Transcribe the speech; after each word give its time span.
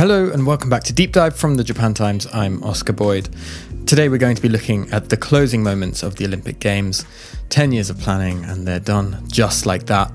Hello 0.00 0.30
and 0.30 0.46
welcome 0.46 0.70
back 0.70 0.82
to 0.84 0.94
Deep 0.94 1.12
Dive 1.12 1.36
from 1.36 1.56
the 1.56 1.62
Japan 1.62 1.92
Times. 1.92 2.26
I'm 2.32 2.64
Oscar 2.64 2.94
Boyd. 2.94 3.28
Today 3.84 4.08
we're 4.08 4.16
going 4.16 4.34
to 4.34 4.40
be 4.40 4.48
looking 4.48 4.90
at 4.92 5.10
the 5.10 5.16
closing 5.18 5.62
moments 5.62 6.02
of 6.02 6.16
the 6.16 6.24
Olympic 6.24 6.58
Games. 6.58 7.04
10 7.50 7.72
years 7.72 7.90
of 7.90 7.98
planning 7.98 8.42
and 8.46 8.66
they're 8.66 8.80
done 8.80 9.22
just 9.28 9.66
like 9.66 9.84
that. 9.88 10.10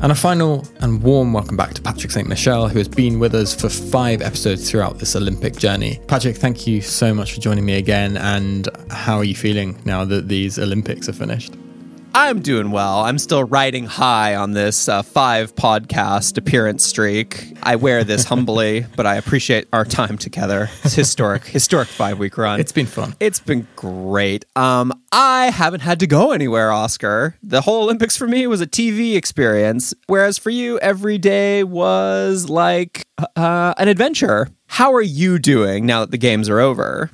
And 0.00 0.12
a 0.12 0.14
final 0.14 0.64
and 0.78 1.02
warm 1.02 1.32
welcome 1.32 1.56
back 1.56 1.74
to 1.74 1.82
Patrick 1.82 2.12
St. 2.12 2.28
Michel, 2.28 2.68
who 2.68 2.78
has 2.78 2.86
been 2.86 3.18
with 3.18 3.34
us 3.34 3.60
for 3.60 3.68
five 3.68 4.22
episodes 4.22 4.70
throughout 4.70 5.00
this 5.00 5.16
Olympic 5.16 5.56
journey. 5.56 5.98
Patrick, 6.06 6.36
thank 6.36 6.68
you 6.68 6.80
so 6.80 7.12
much 7.12 7.34
for 7.34 7.40
joining 7.40 7.64
me 7.64 7.74
again. 7.74 8.16
And 8.16 8.68
how 8.88 9.16
are 9.16 9.24
you 9.24 9.34
feeling 9.34 9.76
now 9.84 10.04
that 10.04 10.28
these 10.28 10.60
Olympics 10.60 11.08
are 11.08 11.12
finished? 11.12 11.56
I'm 12.16 12.42
doing 12.42 12.70
well. 12.70 13.00
I'm 13.00 13.18
still 13.18 13.42
riding 13.42 13.86
high 13.86 14.36
on 14.36 14.52
this 14.52 14.88
uh, 14.88 15.02
five 15.02 15.56
podcast 15.56 16.38
appearance 16.38 16.84
streak. 16.84 17.56
I 17.60 17.74
wear 17.74 18.04
this 18.04 18.22
humbly, 18.28 18.86
but 18.94 19.04
I 19.04 19.16
appreciate 19.16 19.66
our 19.72 19.84
time 19.84 20.16
together. 20.16 20.70
It's 20.84 20.94
historic, 20.94 21.44
historic 21.46 21.88
five 21.88 22.20
week 22.20 22.38
run. 22.38 22.60
It's 22.60 22.70
been 22.70 22.86
fun. 22.86 23.16
It's 23.18 23.40
been 23.40 23.66
great. 23.74 24.44
Um, 24.54 24.92
I 25.10 25.46
haven't 25.46 25.80
had 25.80 25.98
to 26.00 26.06
go 26.06 26.30
anywhere, 26.30 26.70
Oscar. 26.70 27.36
The 27.42 27.62
whole 27.62 27.82
Olympics 27.82 28.16
for 28.16 28.28
me 28.28 28.46
was 28.46 28.60
a 28.60 28.66
TV 28.66 29.16
experience, 29.16 29.92
whereas 30.06 30.38
for 30.38 30.50
you, 30.50 30.78
every 30.78 31.18
day 31.18 31.64
was 31.64 32.48
like 32.48 33.02
uh, 33.34 33.74
an 33.76 33.88
adventure. 33.88 34.46
How 34.68 34.92
are 34.92 35.02
you 35.02 35.40
doing 35.40 35.84
now 35.84 36.00
that 36.02 36.12
the 36.12 36.18
games 36.18 36.48
are 36.48 36.60
over? 36.60 37.10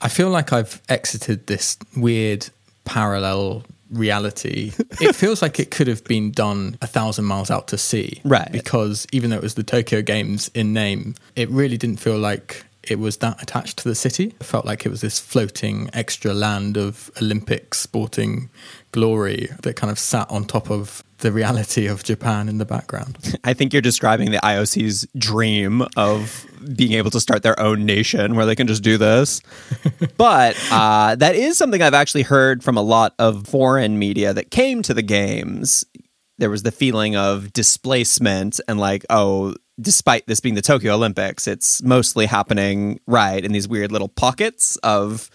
I 0.00 0.08
feel 0.08 0.30
like 0.30 0.50
I've 0.50 0.80
exited 0.88 1.46
this 1.46 1.76
weird 1.94 2.48
parallel 2.86 3.64
reality, 3.90 4.72
it 5.00 5.14
feels 5.14 5.42
like 5.42 5.58
it 5.58 5.70
could 5.70 5.86
have 5.86 6.04
been 6.04 6.30
done 6.30 6.78
a 6.80 6.86
thousand 6.86 7.24
miles 7.24 7.50
out 7.50 7.68
to 7.68 7.78
sea. 7.78 8.20
Right. 8.24 8.50
Because 8.50 9.06
even 9.12 9.30
though 9.30 9.36
it 9.36 9.42
was 9.42 9.54
the 9.54 9.62
Tokyo 9.62 10.02
Games 10.02 10.50
in 10.54 10.72
name, 10.72 11.14
it 11.36 11.48
really 11.50 11.76
didn't 11.76 11.98
feel 11.98 12.18
like 12.18 12.64
it 12.82 12.98
was 12.98 13.18
that 13.18 13.42
attached 13.42 13.78
to 13.78 13.88
the 13.88 13.94
city. 13.94 14.34
It 14.40 14.44
felt 14.44 14.64
like 14.64 14.86
it 14.86 14.88
was 14.88 15.00
this 15.00 15.18
floating 15.18 15.90
extra 15.92 16.32
land 16.32 16.76
of 16.76 17.10
Olympic 17.20 17.74
sporting 17.74 18.48
glory 18.92 19.48
that 19.62 19.76
kind 19.76 19.90
of 19.90 19.98
sat 19.98 20.30
on 20.30 20.44
top 20.44 20.70
of 20.70 21.04
the 21.20 21.32
reality 21.32 21.86
of 21.86 22.02
Japan 22.02 22.48
in 22.48 22.58
the 22.58 22.64
background. 22.64 23.38
I 23.44 23.54
think 23.54 23.72
you're 23.72 23.82
describing 23.82 24.30
the 24.30 24.38
IOC's 24.38 25.06
dream 25.16 25.82
of 25.96 26.46
being 26.74 26.92
able 26.92 27.10
to 27.10 27.20
start 27.20 27.42
their 27.42 27.58
own 27.58 27.86
nation 27.86 28.34
where 28.34 28.46
they 28.46 28.54
can 28.54 28.66
just 28.66 28.82
do 28.82 28.98
this. 28.98 29.40
but 30.16 30.56
uh, 30.70 31.14
that 31.16 31.34
is 31.34 31.56
something 31.56 31.80
I've 31.80 31.94
actually 31.94 32.22
heard 32.22 32.62
from 32.62 32.76
a 32.76 32.82
lot 32.82 33.14
of 33.18 33.46
foreign 33.46 33.98
media 33.98 34.34
that 34.34 34.50
came 34.50 34.82
to 34.82 34.94
the 34.94 35.02
games. 35.02 35.84
There 36.38 36.50
was 36.50 36.62
the 36.62 36.72
feeling 36.72 37.16
of 37.16 37.52
displacement 37.52 38.60
and 38.68 38.78
like, 38.78 39.04
oh, 39.10 39.54
despite 39.80 40.26
this 40.26 40.40
being 40.40 40.54
the 40.54 40.62
Tokyo 40.62 40.94
Olympics, 40.94 41.46
it's 41.46 41.82
mostly 41.82 42.26
happening 42.26 43.00
right 43.06 43.44
in 43.44 43.52
these 43.52 43.68
weird 43.68 43.92
little 43.92 44.08
pockets 44.08 44.76
of 44.76 45.30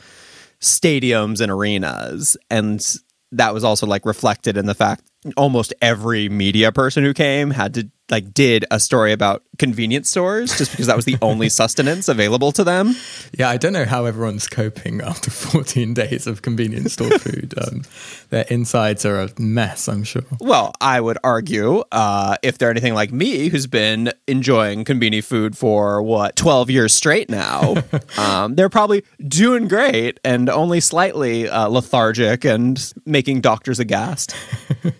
stadiums 0.61 1.41
and 1.41 1.51
arenas. 1.51 2.37
And 2.49 2.85
that 3.31 3.53
was 3.53 3.63
also 3.63 3.85
like 3.85 4.05
reflected 4.05 4.57
in 4.57 4.65
the 4.65 4.73
fact 4.73 5.03
almost 5.37 5.73
every 5.81 6.29
media 6.29 6.71
person 6.71 7.03
who 7.03 7.13
came 7.13 7.51
had 7.51 7.73
to 7.73 7.89
like 8.11 8.33
did 8.33 8.65
a 8.69 8.79
story 8.79 9.11
about 9.11 9.43
convenience 9.57 10.09
stores 10.09 10.57
just 10.57 10.71
because 10.71 10.87
that 10.87 10.95
was 10.95 11.05
the 11.05 11.17
only 11.21 11.49
sustenance 11.49 12.07
available 12.07 12.51
to 12.51 12.63
them. 12.63 12.95
Yeah, 13.37 13.49
I 13.49 13.57
don't 13.57 13.73
know 13.73 13.85
how 13.85 14.05
everyone's 14.05 14.47
coping 14.47 15.01
after 15.01 15.31
14 15.55 15.93
days 15.93 16.27
of 16.27 16.41
convenience 16.41 16.93
store 16.93 17.09
food. 17.19 17.53
Um, 17.57 17.83
their 18.29 18.45
insides 18.49 19.05
are 19.05 19.21
a 19.21 19.29
mess, 19.39 19.87
I'm 19.87 20.03
sure. 20.03 20.23
Well, 20.39 20.73
I 20.81 21.01
would 21.01 21.17
argue 21.23 21.83
uh, 21.91 22.35
if 22.43 22.57
they're 22.57 22.69
anything 22.69 22.93
like 22.93 23.11
me, 23.11 23.49
who's 23.49 23.67
been 23.67 24.11
enjoying 24.27 24.83
convenient 24.83 25.25
food 25.25 25.57
for 25.57 26.01
what 26.01 26.35
12 26.35 26.69
years 26.69 26.93
straight 26.93 27.29
now, 27.29 27.75
um, 28.17 28.55
they're 28.55 28.69
probably 28.69 29.03
doing 29.27 29.67
great 29.67 30.19
and 30.23 30.49
only 30.49 30.79
slightly 30.79 31.49
uh, 31.49 31.67
lethargic 31.67 32.43
and 32.45 32.93
making 33.05 33.41
doctors 33.41 33.79
aghast. 33.79 34.35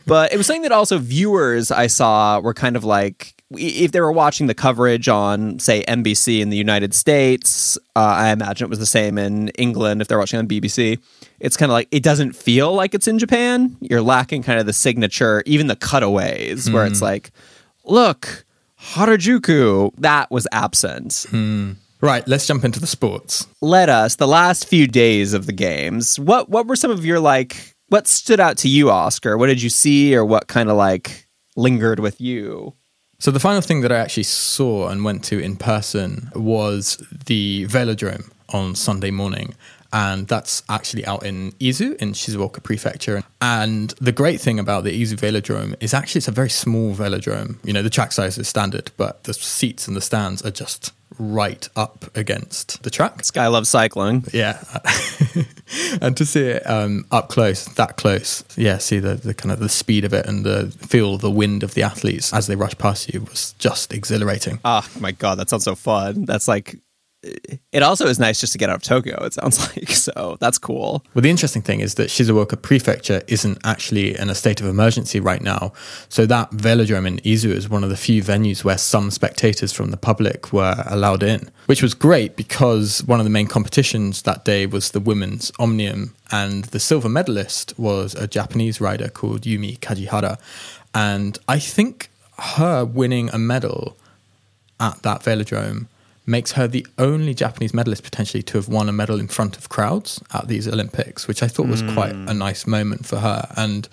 but 0.06 0.32
it 0.34 0.38
was 0.38 0.48
something 0.48 0.64
that 0.64 0.72
also 0.72 0.98
viewers 0.98 1.72
I 1.72 1.88
saw 1.88 2.40
were 2.40 2.54
kind 2.54 2.76
of 2.76 2.84
like 2.84 2.95
like 2.96 3.36
if 3.52 3.92
they 3.92 4.02
were 4.02 4.12
watching 4.12 4.48
the 4.48 4.54
coverage 4.54 5.08
on 5.08 5.60
say 5.60 5.84
NBC 5.88 6.40
in 6.40 6.50
the 6.50 6.58
United 6.58 6.94
States, 6.94 7.78
uh, 7.96 8.00
I 8.00 8.30
imagine 8.32 8.66
it 8.66 8.70
was 8.70 8.80
the 8.80 8.86
same 8.86 9.18
in 9.18 9.50
England 9.50 10.02
if 10.02 10.08
they're 10.08 10.18
watching 10.18 10.40
on 10.40 10.48
BBC. 10.48 11.00
It's 11.40 11.58
kind 11.58 11.72
of 11.72 11.74
like 11.74 11.88
it 11.92 12.04
doesn't 12.04 12.36
feel 12.36 12.74
like 12.74 12.94
it's 12.94 13.08
in 13.08 13.20
Japan. 13.20 13.78
You're 13.82 14.02
lacking 14.02 14.44
kind 14.44 14.60
of 14.60 14.66
the 14.66 14.74
signature, 14.74 15.44
even 15.46 15.68
the 15.68 15.76
cutaways 15.76 16.68
mm. 16.68 16.74
where 16.74 16.86
it's 16.86 17.00
hmm. 17.00 17.06
like, 17.06 17.32
look, 17.84 18.46
Harajuku, 18.80 19.94
that 19.98 20.32
was 20.32 20.48
absent. 20.52 21.12
Mm. 21.30 21.76
Right, 22.02 22.28
let's 22.28 22.46
jump 22.46 22.64
into 22.64 22.80
the 22.80 22.88
sports. 22.88 23.48
Let 23.62 23.90
us. 23.90 24.16
The 24.18 24.28
last 24.28 24.68
few 24.68 24.86
days 24.88 25.34
of 25.34 25.46
the 25.46 25.54
games. 25.54 26.20
What 26.20 26.50
what 26.50 26.68
were 26.68 26.76
some 26.76 26.92
of 26.92 27.06
your 27.06 27.20
like 27.20 27.76
what 27.90 28.08
stood 28.08 28.40
out 28.40 28.58
to 28.60 28.70
you, 28.70 28.90
Oscar? 28.90 29.38
What 29.38 29.48
did 29.48 29.62
you 29.62 29.70
see 29.70 30.16
or 30.16 30.26
what 30.26 30.48
kind 30.48 30.70
of 30.70 30.78
like 30.78 31.28
lingered 31.56 32.00
with 32.00 32.20
you? 32.20 32.74
So 33.26 33.32
the 33.32 33.40
final 33.40 33.62
thing 33.62 33.82
that 33.82 33.92
I 33.92 33.98
actually 33.98 34.22
saw 34.22 34.88
and 34.88 35.04
went 35.04 35.24
to 35.24 35.40
in 35.40 35.56
person 35.56 36.30
was 36.36 37.04
the 37.26 37.66
velodrome 37.66 38.30
on 38.50 38.76
Sunday 38.76 39.10
morning. 39.10 39.56
And 39.96 40.28
that's 40.28 40.62
actually 40.68 41.06
out 41.06 41.26
in 41.26 41.54
Izu 41.54 41.96
in 42.02 42.12
Shizuoka 42.12 42.62
Prefecture. 42.62 43.24
And 43.40 43.92
the 43.92 44.12
great 44.12 44.42
thing 44.42 44.60
about 44.60 44.84
the 44.84 44.92
Izu 44.92 45.16
Velodrome 45.16 45.74
is 45.80 45.94
actually 45.94 46.20
it's 46.20 46.28
a 46.28 46.32
very 46.32 46.50
small 46.50 46.94
velodrome. 46.94 47.56
You 47.64 47.72
know, 47.72 47.82
the 47.82 47.90
track 47.90 48.12
size 48.12 48.38
is 48.38 48.50
standard, 48.50 48.92
but 48.98 49.24
the 49.24 49.34
seats 49.34 49.88
and 49.88 49.96
the 49.96 50.02
stands 50.02 50.42
are 50.42 50.52
just 50.52 50.92
right 51.18 51.70
up 51.78 52.06
against 52.14 52.84
the 52.84 52.90
track. 52.90 53.18
This 53.18 53.32
guy 53.32 53.48
loves 53.48 53.70
cycling. 53.70 54.26
Yeah. 54.34 54.62
and 56.02 56.18
to 56.18 56.26
see 56.26 56.42
it 56.42 56.70
um, 56.70 57.06
up 57.12 57.30
close, 57.30 57.64
that 57.76 57.96
close, 57.96 58.44
yeah, 58.58 58.80
see 58.80 59.00
the, 59.00 59.16
the 59.16 59.34
kind 59.34 59.54
of 59.54 59.60
the 59.60 59.70
speed 59.70 60.04
of 60.04 60.14
it 60.14 60.26
and 60.26 60.46
the 60.46 60.72
feel 60.72 61.18
the 61.18 61.32
wind 61.32 61.64
of 61.64 61.74
the 61.74 61.84
athletes 61.84 62.34
as 62.34 62.48
they 62.48 62.58
rush 62.58 62.78
past 62.78 63.14
you 63.14 63.22
was 63.22 63.54
just 63.60 63.94
exhilarating. 63.94 64.60
Oh 64.66 64.86
my 65.00 65.12
God, 65.12 65.40
that 65.40 65.50
sounds 65.50 65.64
so 65.64 65.76
fun. 65.76 66.26
That's 66.26 66.50
like 66.50 66.80
it 67.72 67.84
also 67.84 68.08
is 68.08 68.20
nice 68.20 68.40
just 68.40 68.54
to 68.54 68.60
get 68.60 68.70
out 68.70 68.78
of 68.78 68.84
Tokyo, 68.84 69.24
it 69.24 69.34
sounds 69.34 69.60
like. 69.78 69.90
So 69.90 70.38
that's 70.40 70.58
cool. 70.58 71.04
Well, 71.14 71.22
the 71.22 71.30
interesting 71.30 71.62
thing 71.62 71.80
is 71.80 71.96
that 71.96 72.10
Shizuoka 72.10 72.62
Prefecture 72.62 73.22
isn't 73.28 73.58
actually 73.64 74.18
in 74.18 74.30
a 74.30 74.36
state 74.36 74.62
of 74.62 74.68
emergency 74.68 75.20
right 75.20 75.42
now. 75.42 75.74
So 76.10 76.26
that 76.26 76.52
velodrome 76.52 77.08
in 77.08 77.18
Izu 77.18 77.52
is 77.52 77.70
one 77.70 77.84
of 77.84 77.90
the 77.90 77.98
few 77.98 78.22
venues 78.24 78.64
where 78.64 78.78
some 78.78 79.12
spectators 79.12 79.72
from 79.72 79.92
the 79.92 79.98
public 79.98 80.54
were 80.54 80.84
allowed 80.88 81.24
in, 81.24 81.50
which 81.66 81.82
was 81.82 81.94
great 81.94 82.36
because 82.36 83.04
one 83.06 83.20
of 83.20 83.26
the 83.26 83.30
main 83.30 83.48
competitions 83.48 84.22
that 84.24 84.46
day 84.46 84.66
was 84.66 84.92
the 84.92 85.00
women's 85.00 85.52
Omnium. 85.60 86.14
And 86.32 86.66
the 86.66 86.80
silver 86.80 87.10
medalist 87.10 87.78
was 87.78 88.16
a 88.16 88.28
Japanese 88.28 88.82
rider 88.82 89.10
called 89.10 89.42
Yumi 89.42 89.80
Kajihara. 89.80 90.40
And 90.94 91.38
I 91.48 91.60
think 91.60 92.10
her 92.38 92.84
winning 92.84 93.30
a 93.32 93.38
medal 93.38 93.98
at 94.80 95.02
that 95.04 95.22
velodrome 95.22 95.88
makes 96.26 96.54
her 96.54 96.68
the 96.68 96.86
only 96.98 97.34
Japanese 97.34 97.74
medalist 97.74 98.04
potentially 98.04 98.44
to 98.44 98.58
have 98.58 98.68
won 98.68 98.90
a 98.90 98.92
medal 98.92 99.20
in 99.20 99.28
front 99.28 99.58
of 99.58 99.70
crowds 99.70 100.22
at 100.34 100.48
these 100.48 100.68
Olympics, 100.68 101.28
which 101.28 101.44
I 101.44 101.48
thought 101.48 101.68
was 101.68 101.84
mm. 101.84 101.94
quite 101.94 102.12
a 102.12 102.34
hmm. 102.34 102.38
nice 102.38 102.66
moment 102.66 103.06
for 103.06 103.18
her. 103.18 103.48
And 103.56 103.88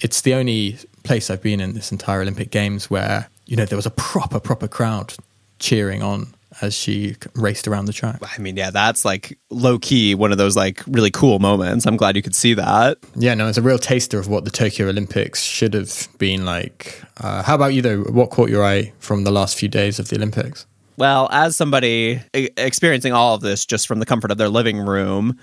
it's 0.00 0.20
the 0.22 0.34
only 0.34 0.78
place 1.02 1.30
I've 1.30 1.42
been 1.42 1.60
in 1.60 1.74
this 1.74 1.92
entire 1.92 2.20
Olympic 2.20 2.50
Games 2.50 2.90
where, 2.90 3.28
you 3.46 3.56
know, 3.56 3.64
there 3.64 3.76
was 3.76 3.86
a 3.86 3.90
proper, 3.90 4.40
proper 4.40 4.68
crowd 4.68 5.14
cheering 5.58 6.02
on 6.02 6.34
as 6.60 6.74
she 6.74 7.16
raced 7.34 7.68
around 7.68 7.84
the 7.84 7.92
track. 7.92 8.20
I 8.22 8.40
mean, 8.40 8.56
yeah, 8.56 8.70
that's 8.70 9.04
like 9.04 9.38
low 9.50 9.78
key 9.78 10.14
one 10.14 10.32
of 10.32 10.38
those 10.38 10.56
like 10.56 10.82
really 10.86 11.10
cool 11.10 11.38
moments. 11.38 11.86
I'm 11.86 11.96
glad 11.96 12.16
you 12.16 12.22
could 12.22 12.34
see 12.34 12.54
that. 12.54 12.98
Yeah, 13.14 13.34
no, 13.34 13.48
it's 13.48 13.58
a 13.58 13.62
real 13.62 13.78
taster 13.78 14.18
of 14.18 14.28
what 14.28 14.44
the 14.44 14.50
Tokyo 14.50 14.88
Olympics 14.88 15.42
should 15.42 15.74
have 15.74 16.08
been 16.18 16.44
like. 16.44 17.02
Uh, 17.18 17.42
how 17.42 17.54
about 17.54 17.72
you 17.74 17.82
though? 17.82 18.02
What 18.02 18.30
caught 18.30 18.50
your 18.50 18.64
eye 18.64 18.92
from 18.98 19.24
the 19.24 19.30
last 19.30 19.56
few 19.56 19.68
days 19.68 19.98
of 19.98 20.08
the 20.08 20.16
Olympics? 20.16 20.66
Well, 20.96 21.28
as 21.32 21.56
somebody 21.56 22.20
experiencing 22.34 23.12
all 23.12 23.34
of 23.34 23.40
this 23.40 23.64
just 23.64 23.86
from 23.86 24.00
the 24.00 24.06
comfort 24.06 24.30
of 24.30 24.38
their 24.38 24.48
living 24.48 24.78
room, 24.78 25.38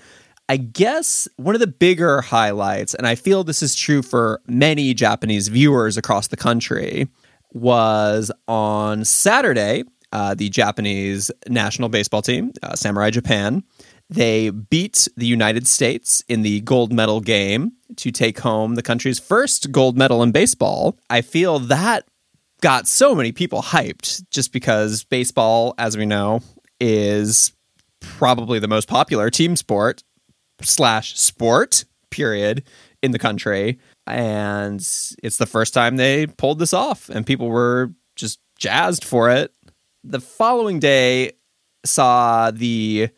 I 0.48 0.56
guess 0.56 1.28
one 1.36 1.54
of 1.54 1.60
the 1.60 1.66
bigger 1.66 2.20
highlights, 2.20 2.94
and 2.94 3.06
I 3.06 3.16
feel 3.16 3.44
this 3.44 3.62
is 3.62 3.74
true 3.74 4.02
for 4.02 4.40
many 4.46 4.94
Japanese 4.94 5.48
viewers 5.48 5.96
across 5.96 6.28
the 6.28 6.36
country, 6.36 7.08
was 7.52 8.30
on 8.46 9.04
Saturday, 9.04 9.84
uh, 10.12 10.34
the 10.34 10.48
Japanese 10.48 11.30
national 11.48 11.88
baseball 11.88 12.22
team, 12.22 12.52
uh, 12.62 12.74
Samurai 12.74 13.10
Japan, 13.10 13.62
they 14.10 14.50
beat 14.50 15.06
the 15.16 15.26
United 15.26 15.66
States 15.66 16.24
in 16.28 16.42
the 16.42 16.60
gold 16.62 16.92
medal 16.92 17.20
game 17.20 17.72
to 17.96 18.10
take 18.10 18.38
home 18.38 18.74
the 18.74 18.82
country's 18.82 19.18
first 19.18 19.70
gold 19.70 19.98
medal 19.98 20.22
in 20.22 20.32
baseball. 20.32 20.98
I 21.10 21.20
feel 21.20 21.58
that 21.58 22.06
got 22.60 22.86
so 22.86 23.14
many 23.14 23.32
people 23.32 23.62
hyped 23.62 24.28
just 24.30 24.52
because 24.52 25.04
baseball, 25.04 25.74
as 25.78 25.96
we 25.96 26.06
know, 26.06 26.40
is 26.80 27.52
probably 28.00 28.58
the 28.58 28.68
most 28.68 28.88
popular 28.88 29.30
team 29.30 29.56
sport 29.56 30.02
slash 30.62 31.16
sport 31.18 31.84
period 32.10 32.64
in 33.02 33.12
the 33.12 33.18
country. 33.18 33.78
And 34.06 34.80
it's 34.80 35.36
the 35.36 35.46
first 35.46 35.74
time 35.74 35.96
they 35.96 36.26
pulled 36.26 36.58
this 36.58 36.72
off, 36.72 37.08
and 37.08 37.26
people 37.26 37.48
were 37.48 37.92
just 38.16 38.40
jazzed 38.58 39.04
for 39.04 39.30
it. 39.30 39.52
The 40.04 40.20
following 40.20 40.78
day 40.78 41.32
saw 41.84 42.50
the 42.50 43.10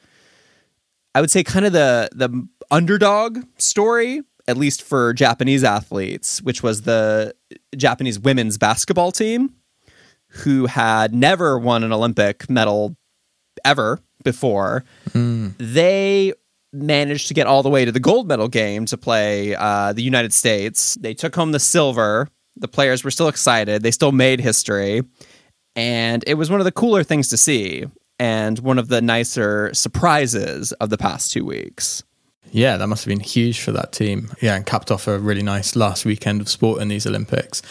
I 1.14 1.20
would 1.20 1.30
say 1.30 1.42
kind 1.42 1.66
of 1.66 1.72
the 1.72 2.08
the 2.12 2.48
underdog 2.70 3.38
story, 3.58 4.22
at 4.50 4.56
least 4.56 4.82
for 4.82 5.12
Japanese 5.12 5.62
athletes, 5.62 6.42
which 6.42 6.60
was 6.60 6.82
the 6.82 7.32
Japanese 7.76 8.18
women's 8.18 8.58
basketball 8.58 9.12
team, 9.12 9.54
who 10.28 10.66
had 10.66 11.14
never 11.14 11.56
won 11.56 11.84
an 11.84 11.92
Olympic 11.92 12.50
medal 12.50 12.96
ever 13.64 14.00
before. 14.24 14.84
Mm. 15.10 15.54
They 15.58 16.32
managed 16.72 17.28
to 17.28 17.34
get 17.34 17.46
all 17.46 17.62
the 17.62 17.70
way 17.70 17.84
to 17.84 17.92
the 17.92 18.00
gold 18.00 18.26
medal 18.26 18.48
game 18.48 18.86
to 18.86 18.98
play 18.98 19.54
uh, 19.54 19.92
the 19.92 20.02
United 20.02 20.32
States. 20.32 20.96
They 20.96 21.14
took 21.14 21.34
home 21.34 21.52
the 21.52 21.60
silver. 21.60 22.28
The 22.56 22.68
players 22.68 23.04
were 23.04 23.10
still 23.12 23.28
excited. 23.28 23.82
They 23.82 23.92
still 23.92 24.12
made 24.12 24.40
history. 24.40 25.02
And 25.76 26.24
it 26.26 26.34
was 26.34 26.50
one 26.50 26.60
of 26.60 26.64
the 26.64 26.72
cooler 26.72 27.04
things 27.04 27.28
to 27.28 27.36
see 27.36 27.86
and 28.18 28.58
one 28.58 28.78
of 28.78 28.88
the 28.88 29.00
nicer 29.00 29.72
surprises 29.74 30.72
of 30.72 30.90
the 30.90 30.98
past 30.98 31.30
two 31.30 31.44
weeks. 31.44 32.02
Yeah, 32.52 32.76
that 32.76 32.86
must 32.88 33.04
have 33.04 33.10
been 33.10 33.20
huge 33.20 33.60
for 33.60 33.72
that 33.72 33.92
team. 33.92 34.32
Yeah, 34.40 34.56
and 34.56 34.66
capped 34.66 34.90
off 34.90 35.06
a 35.06 35.18
really 35.18 35.42
nice 35.42 35.76
last 35.76 36.04
weekend 36.04 36.40
of 36.40 36.48
sport 36.48 36.82
in 36.82 36.88
these 36.88 37.06
Olympics. 37.06 37.62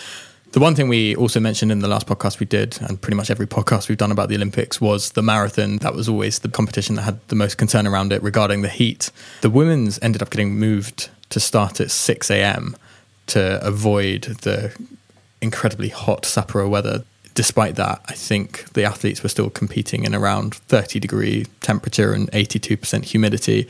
The 0.52 0.60
one 0.60 0.74
thing 0.74 0.88
we 0.88 1.16
also 1.16 1.40
mentioned 1.40 1.72
in 1.72 1.80
the 1.80 1.88
last 1.88 2.08
podcast 2.08 2.40
we 2.40 2.46
did, 2.46 2.80
and 2.82 3.00
pretty 3.00 3.16
much 3.16 3.30
every 3.30 3.46
podcast 3.46 3.88
we've 3.88 3.98
done 3.98 4.12
about 4.12 4.30
the 4.30 4.36
Olympics, 4.36 4.82
was 4.82 5.12
the 5.12 5.22
marathon. 5.22 5.78
That 5.78 5.94
was 5.94 6.10
always 6.10 6.40
the 6.40 6.50
competition 6.50 6.96
that 6.96 7.04
had 7.04 7.28
the 7.28 7.36
most 7.36 7.58
concern 7.58 7.86
around 7.86 8.12
it 8.12 8.24
regarding 8.24 8.64
the 8.64 8.70
heat. 8.70 9.12
The 9.42 9.50
women's 9.50 10.00
ended 10.02 10.22
up 10.24 10.32
getting 10.32 10.56
moved 10.56 11.10
to 11.30 11.40
start 11.40 11.80
at 11.80 11.92
6 11.92 12.32
a.m. 12.32 12.76
to 13.28 13.64
avoid 13.64 14.24
the 14.42 14.74
incredibly 15.42 15.90
hot 15.90 16.24
Sapporo 16.24 16.68
weather 16.68 17.04
despite 17.40 17.78
that, 17.78 18.02
I 18.06 18.16
think 18.16 18.66
the 18.74 18.84
athletes 18.84 19.24
were 19.24 19.30
still 19.30 19.50
competing 19.50 20.04
in 20.04 20.14
around 20.14 20.56
30 20.56 21.00
degree 21.00 21.46
temperature 21.62 22.12
and 22.12 22.30
82% 22.34 23.06
humidity. 23.06 23.66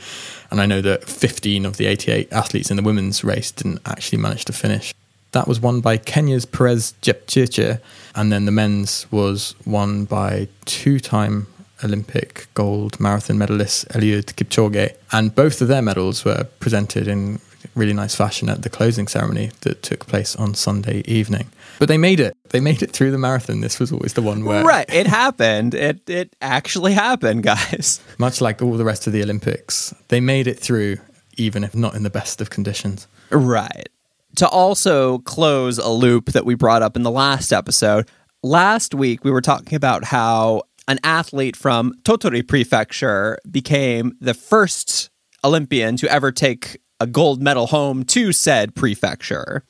And 0.50 0.60
I 0.60 0.66
know 0.66 0.80
that 0.80 1.04
15 1.04 1.64
of 1.64 1.76
the 1.76 1.86
88 1.86 2.32
athletes 2.32 2.72
in 2.72 2.76
the 2.76 2.82
women's 2.82 3.22
race 3.22 3.52
didn't 3.52 3.78
actually 3.86 4.18
manage 4.18 4.44
to 4.46 4.52
finish. 4.52 4.92
That 5.30 5.46
was 5.46 5.60
won 5.60 5.80
by 5.80 5.98
Kenya's 5.98 6.46
Peres 6.46 6.94
Jepchirchir, 7.00 7.80
and 8.16 8.32
then 8.32 8.44
the 8.44 8.50
men's 8.50 9.06
was 9.12 9.54
won 9.64 10.04
by 10.04 10.48
two 10.64 10.98
time 10.98 11.46
Olympic 11.84 12.48
gold 12.54 12.98
marathon 12.98 13.38
medalist 13.38 13.86
Eliud 13.90 14.34
Kipchoge. 14.34 14.96
And 15.12 15.32
both 15.32 15.62
of 15.62 15.68
their 15.68 15.80
medals 15.80 16.24
were 16.24 16.42
presented 16.58 17.06
in 17.06 17.38
really 17.74 17.92
nice 17.92 18.14
fashion 18.14 18.48
at 18.48 18.62
the 18.62 18.68
closing 18.68 19.06
ceremony 19.06 19.50
that 19.60 19.82
took 19.82 20.06
place 20.06 20.36
on 20.36 20.54
Sunday 20.54 21.02
evening. 21.06 21.48
But 21.78 21.88
they 21.88 21.98
made 21.98 22.20
it. 22.20 22.36
They 22.50 22.60
made 22.60 22.82
it 22.82 22.90
through 22.90 23.10
the 23.10 23.18
marathon. 23.18 23.60
This 23.60 23.78
was 23.78 23.92
always 23.92 24.14
the 24.14 24.22
one 24.22 24.44
where 24.44 24.64
Right, 24.64 24.88
it 24.92 25.06
happened. 25.06 25.74
It 25.74 26.08
it 26.08 26.34
actually 26.40 26.92
happened, 26.92 27.42
guys. 27.42 28.00
much 28.18 28.40
like 28.40 28.60
all 28.62 28.72
the 28.76 28.84
rest 28.84 29.06
of 29.06 29.12
the 29.12 29.22
Olympics, 29.22 29.94
they 30.08 30.20
made 30.20 30.46
it 30.46 30.58
through 30.58 30.98
even 31.36 31.64
if 31.64 31.74
not 31.74 31.94
in 31.94 32.02
the 32.02 32.10
best 32.10 32.40
of 32.40 32.50
conditions. 32.50 33.06
Right. 33.30 33.88
To 34.36 34.48
also 34.48 35.18
close 35.18 35.78
a 35.78 35.88
loop 35.88 36.26
that 36.32 36.44
we 36.44 36.54
brought 36.54 36.82
up 36.82 36.96
in 36.96 37.02
the 37.02 37.10
last 37.10 37.52
episode, 37.52 38.08
last 38.42 38.94
week 38.94 39.24
we 39.24 39.30
were 39.30 39.40
talking 39.40 39.74
about 39.74 40.04
how 40.04 40.62
an 40.86 40.98
athlete 41.02 41.56
from 41.56 41.94
Tottori 42.02 42.46
Prefecture 42.46 43.38
became 43.50 44.16
the 44.20 44.34
first 44.34 45.10
Olympian 45.44 45.96
to 45.96 46.10
ever 46.10 46.30
take 46.32 46.79
a 47.00 47.06
gold 47.06 47.42
medal 47.42 47.66
home 47.66 48.04
to 48.04 48.32
said 48.32 48.74
prefecture, 48.74 49.64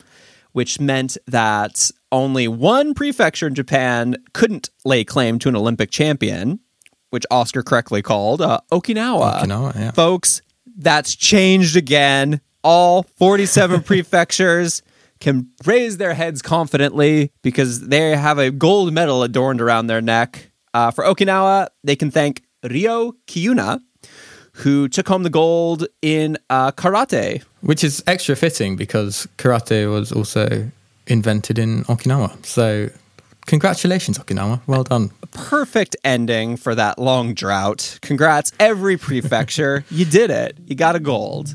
which 0.53 0.81
meant 0.81 1.17
that 1.27 1.91
only 2.12 2.49
one 2.49 2.93
prefecture 2.93 3.47
in 3.47 3.55
Japan 3.55 4.17
couldn't 4.32 4.71
lay 4.85 5.05
claim 5.05 5.38
to 5.38 5.49
an 5.49 5.56
Olympic 5.56 5.91
champion, 5.91 6.61
which 7.11 7.25
Oscar 7.31 7.62
correctly 7.62 8.03
called 8.03 8.43
uh, 8.43 8.61
Okinawa. 8.73 9.43
Okinawa, 9.43 9.75
yeah. 9.77 9.91
Folks, 9.93 10.43
that's 10.77 11.15
changed 11.15 11.77
again. 11.77 12.41
All 12.62 13.05
47 13.05 13.83
prefectures 13.85 14.83
can 15.21 15.50
raise 15.65 15.99
their 15.99 16.15
heads 16.15 16.43
confidently 16.43 17.31
because 17.43 17.88
they 17.88 18.17
have 18.17 18.38
a 18.38 18.50
gold 18.50 18.93
medal 18.93 19.23
adorned 19.23 19.61
around 19.61 19.87
their 19.87 20.00
neck. 20.00 20.50
Uh, 20.73 20.91
for 20.91 21.05
Okinawa, 21.05 21.69
they 21.85 21.97
can 21.97 22.11
thank 22.11 22.43
Ryo 22.62 23.12
Kiyuna, 23.26 23.81
who 24.52 24.88
took 24.88 25.08
home 25.08 25.23
the 25.23 25.31
gold 25.31 25.87
in 26.02 26.38
uh, 26.49 26.73
karate. 26.73 27.43
Which 27.61 27.85
is 27.85 28.02
extra 28.06 28.37
fitting 28.37 28.76
because 28.76 29.26
karate 29.38 29.91
was 29.91 30.12
also 30.12 30.70
invented 31.06 31.58
in 31.58 31.85
Okinawa. 31.85 32.44
So, 32.44 32.91
congratulations, 33.47 34.19
Okinawa. 34.19 34.61
Well 34.67 34.85
done. 34.85 35.11
Perfect 35.32 35.97
ending 36.05 36.56
for 36.56 36.75
that 36.75 36.99
long 36.99 37.35
drought. 37.35 37.99
Congrats, 38.02 38.52
every 38.58 38.97
prefecture. 38.97 39.85
you 39.91 40.05
did 40.05 40.31
it. 40.31 40.56
You 40.67 40.75
got 40.75 40.97
a 40.97 41.00
gold. 41.00 41.55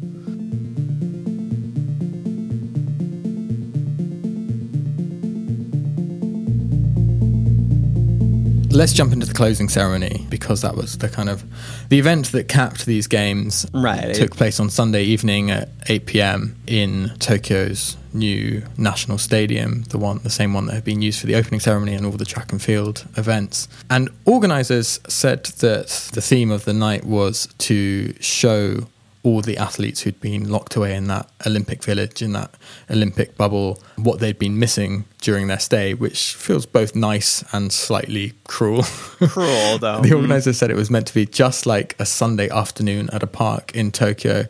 Let's 8.75 8.91
jump 8.91 9.13
into 9.13 9.25
the 9.25 9.33
closing 9.33 9.69
ceremony 9.69 10.27
because 10.29 10.61
that 10.61 10.75
was 10.75 10.97
the 10.97 11.07
kind 11.07 11.29
of 11.29 11.45
the 11.87 11.97
event 11.97 12.33
that 12.33 12.49
capped 12.49 12.85
these 12.85 13.07
games. 13.07 13.65
Right. 13.73 14.13
Took 14.13 14.35
place 14.35 14.59
on 14.59 14.69
Sunday 14.69 15.03
evening 15.03 15.49
at 15.49 15.69
8 15.87 16.05
p.m. 16.05 16.57
in 16.67 17.13
Tokyo's 17.19 17.95
new 18.11 18.63
national 18.77 19.17
stadium, 19.17 19.83
the 19.83 19.97
one, 19.97 20.19
the 20.23 20.29
same 20.29 20.53
one 20.53 20.65
that 20.65 20.73
had 20.73 20.83
been 20.83 21.01
used 21.01 21.21
for 21.21 21.27
the 21.27 21.35
opening 21.35 21.61
ceremony 21.61 21.93
and 21.93 22.05
all 22.05 22.11
the 22.11 22.25
track 22.25 22.51
and 22.51 22.61
field 22.61 23.05
events. 23.15 23.69
And 23.89 24.09
organisers 24.25 24.99
said 25.07 25.45
that 25.45 26.09
the 26.11 26.21
theme 26.21 26.51
of 26.51 26.65
the 26.65 26.73
night 26.73 27.05
was 27.05 27.47
to 27.59 28.13
show 28.21 28.87
all 29.25 29.41
the 29.41 29.57
athletes 29.57 30.01
who'd 30.01 30.21
been 30.21 30.47
locked 30.49 30.75
away 30.75 30.95
in 30.95 31.07
that 31.07 31.27
Olympic 31.47 31.83
village, 31.83 32.21
in 32.21 32.31
that 32.33 32.51
Olympic 32.91 33.35
bubble, 33.35 33.81
what 33.97 34.19
they'd 34.19 34.37
been 34.37 34.59
missing 34.59 35.03
during 35.21 35.47
their 35.47 35.59
stay, 35.59 35.95
which 35.95 36.35
feels 36.35 36.65
both 36.67 36.95
nice 36.95 37.43
and 37.51 37.73
slightly 37.73 38.33
cruel. 38.47 38.83
Cruel, 38.83 39.77
though. 39.79 39.99
the 40.01 40.13
organizer 40.13 40.53
said 40.53 40.69
it 40.69 40.75
was 40.75 40.91
meant 40.91 41.07
to 41.07 41.13
be 41.13 41.25
just 41.25 41.65
like 41.65 41.95
a 41.99 42.05
Sunday 42.05 42.49
afternoon 42.49 43.09
at 43.11 43.23
a 43.23 43.27
park 43.27 43.75
in 43.75 43.91
Tokyo, 43.91 44.45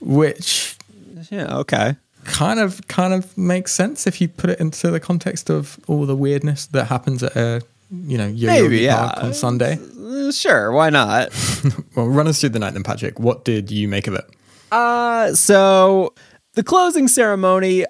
which 0.00 0.76
Yeah, 1.30 1.54
okay. 1.58 1.96
kind 2.24 2.58
of 2.58 2.86
kind 2.88 3.12
of 3.12 3.36
makes 3.36 3.72
sense 3.72 4.06
if 4.06 4.20
you 4.20 4.28
put 4.28 4.50
it 4.50 4.58
into 4.60 4.90
the 4.90 4.98
context 5.00 5.50
of 5.50 5.78
all 5.86 6.06
the 6.06 6.16
weirdness 6.16 6.66
that 6.66 6.86
happens 6.86 7.22
at 7.22 7.36
a 7.36 7.60
you 7.90 8.18
know 8.18 8.28
Maybe, 8.28 8.78
yeah. 8.78 9.12
Park 9.12 9.24
on 9.24 9.34
Sunday. 9.34 9.78
Uh, 9.78 10.32
Sure, 10.32 10.72
why 10.72 10.90
not? 10.90 11.30
Well, 11.96 12.08
run 12.08 12.28
us 12.28 12.40
through 12.40 12.50
the 12.50 12.58
night 12.58 12.74
then, 12.74 12.82
Patrick. 12.82 13.18
What 13.18 13.44
did 13.44 13.70
you 13.70 13.88
make 13.88 14.06
of 14.06 14.14
it? 14.14 14.24
Uh, 14.70 15.34
so 15.34 16.14
the 16.54 16.62
closing 16.62 17.08
ceremony, 17.08 17.84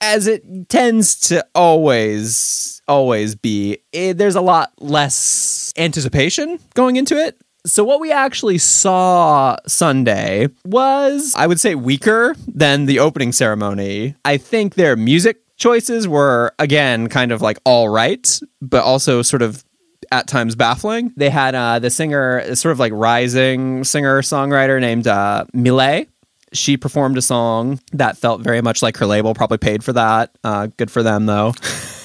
as 0.00 0.26
it 0.26 0.68
tends 0.68 1.14
to 1.28 1.46
always, 1.54 2.82
always 2.88 3.34
be, 3.34 3.78
eh, 3.92 4.12
there's 4.12 4.34
a 4.34 4.40
lot 4.40 4.72
less 4.80 5.72
anticipation 5.76 6.58
going 6.74 6.96
into 6.96 7.16
it. 7.16 7.40
So 7.64 7.84
what 7.84 8.00
we 8.00 8.10
actually 8.10 8.58
saw 8.58 9.56
Sunday 9.66 10.48
was, 10.64 11.32
I 11.36 11.46
would 11.46 11.60
say, 11.60 11.74
weaker 11.74 12.34
than 12.48 12.86
the 12.86 12.98
opening 12.98 13.32
ceremony. 13.32 14.16
I 14.24 14.36
think 14.36 14.74
their 14.74 14.96
music 14.96 15.38
choices 15.62 16.08
were 16.08 16.52
again 16.58 17.08
kind 17.08 17.30
of 17.30 17.40
like 17.40 17.58
all 17.64 17.88
right, 17.88 18.40
but 18.60 18.82
also 18.82 19.22
sort 19.22 19.42
of 19.42 19.64
at 20.10 20.26
times 20.26 20.56
baffling. 20.56 21.12
They 21.16 21.30
had 21.30 21.54
uh, 21.54 21.78
the 21.78 21.88
singer, 21.88 22.54
sort 22.56 22.72
of 22.72 22.80
like 22.80 22.92
rising 22.92 23.84
singer 23.84 24.22
songwriter 24.22 24.80
named 24.80 25.06
uh, 25.06 25.44
milet. 25.54 26.08
She 26.52 26.76
performed 26.76 27.16
a 27.16 27.22
song 27.22 27.80
that 27.92 28.18
felt 28.18 28.42
very 28.42 28.60
much 28.60 28.82
like 28.82 28.96
her 28.98 29.06
label, 29.06 29.34
probably 29.34 29.58
paid 29.58 29.84
for 29.84 29.92
that. 29.94 30.36
Uh, 30.42 30.66
good 30.76 30.90
for 30.90 31.02
them, 31.02 31.26
though. 31.26 31.54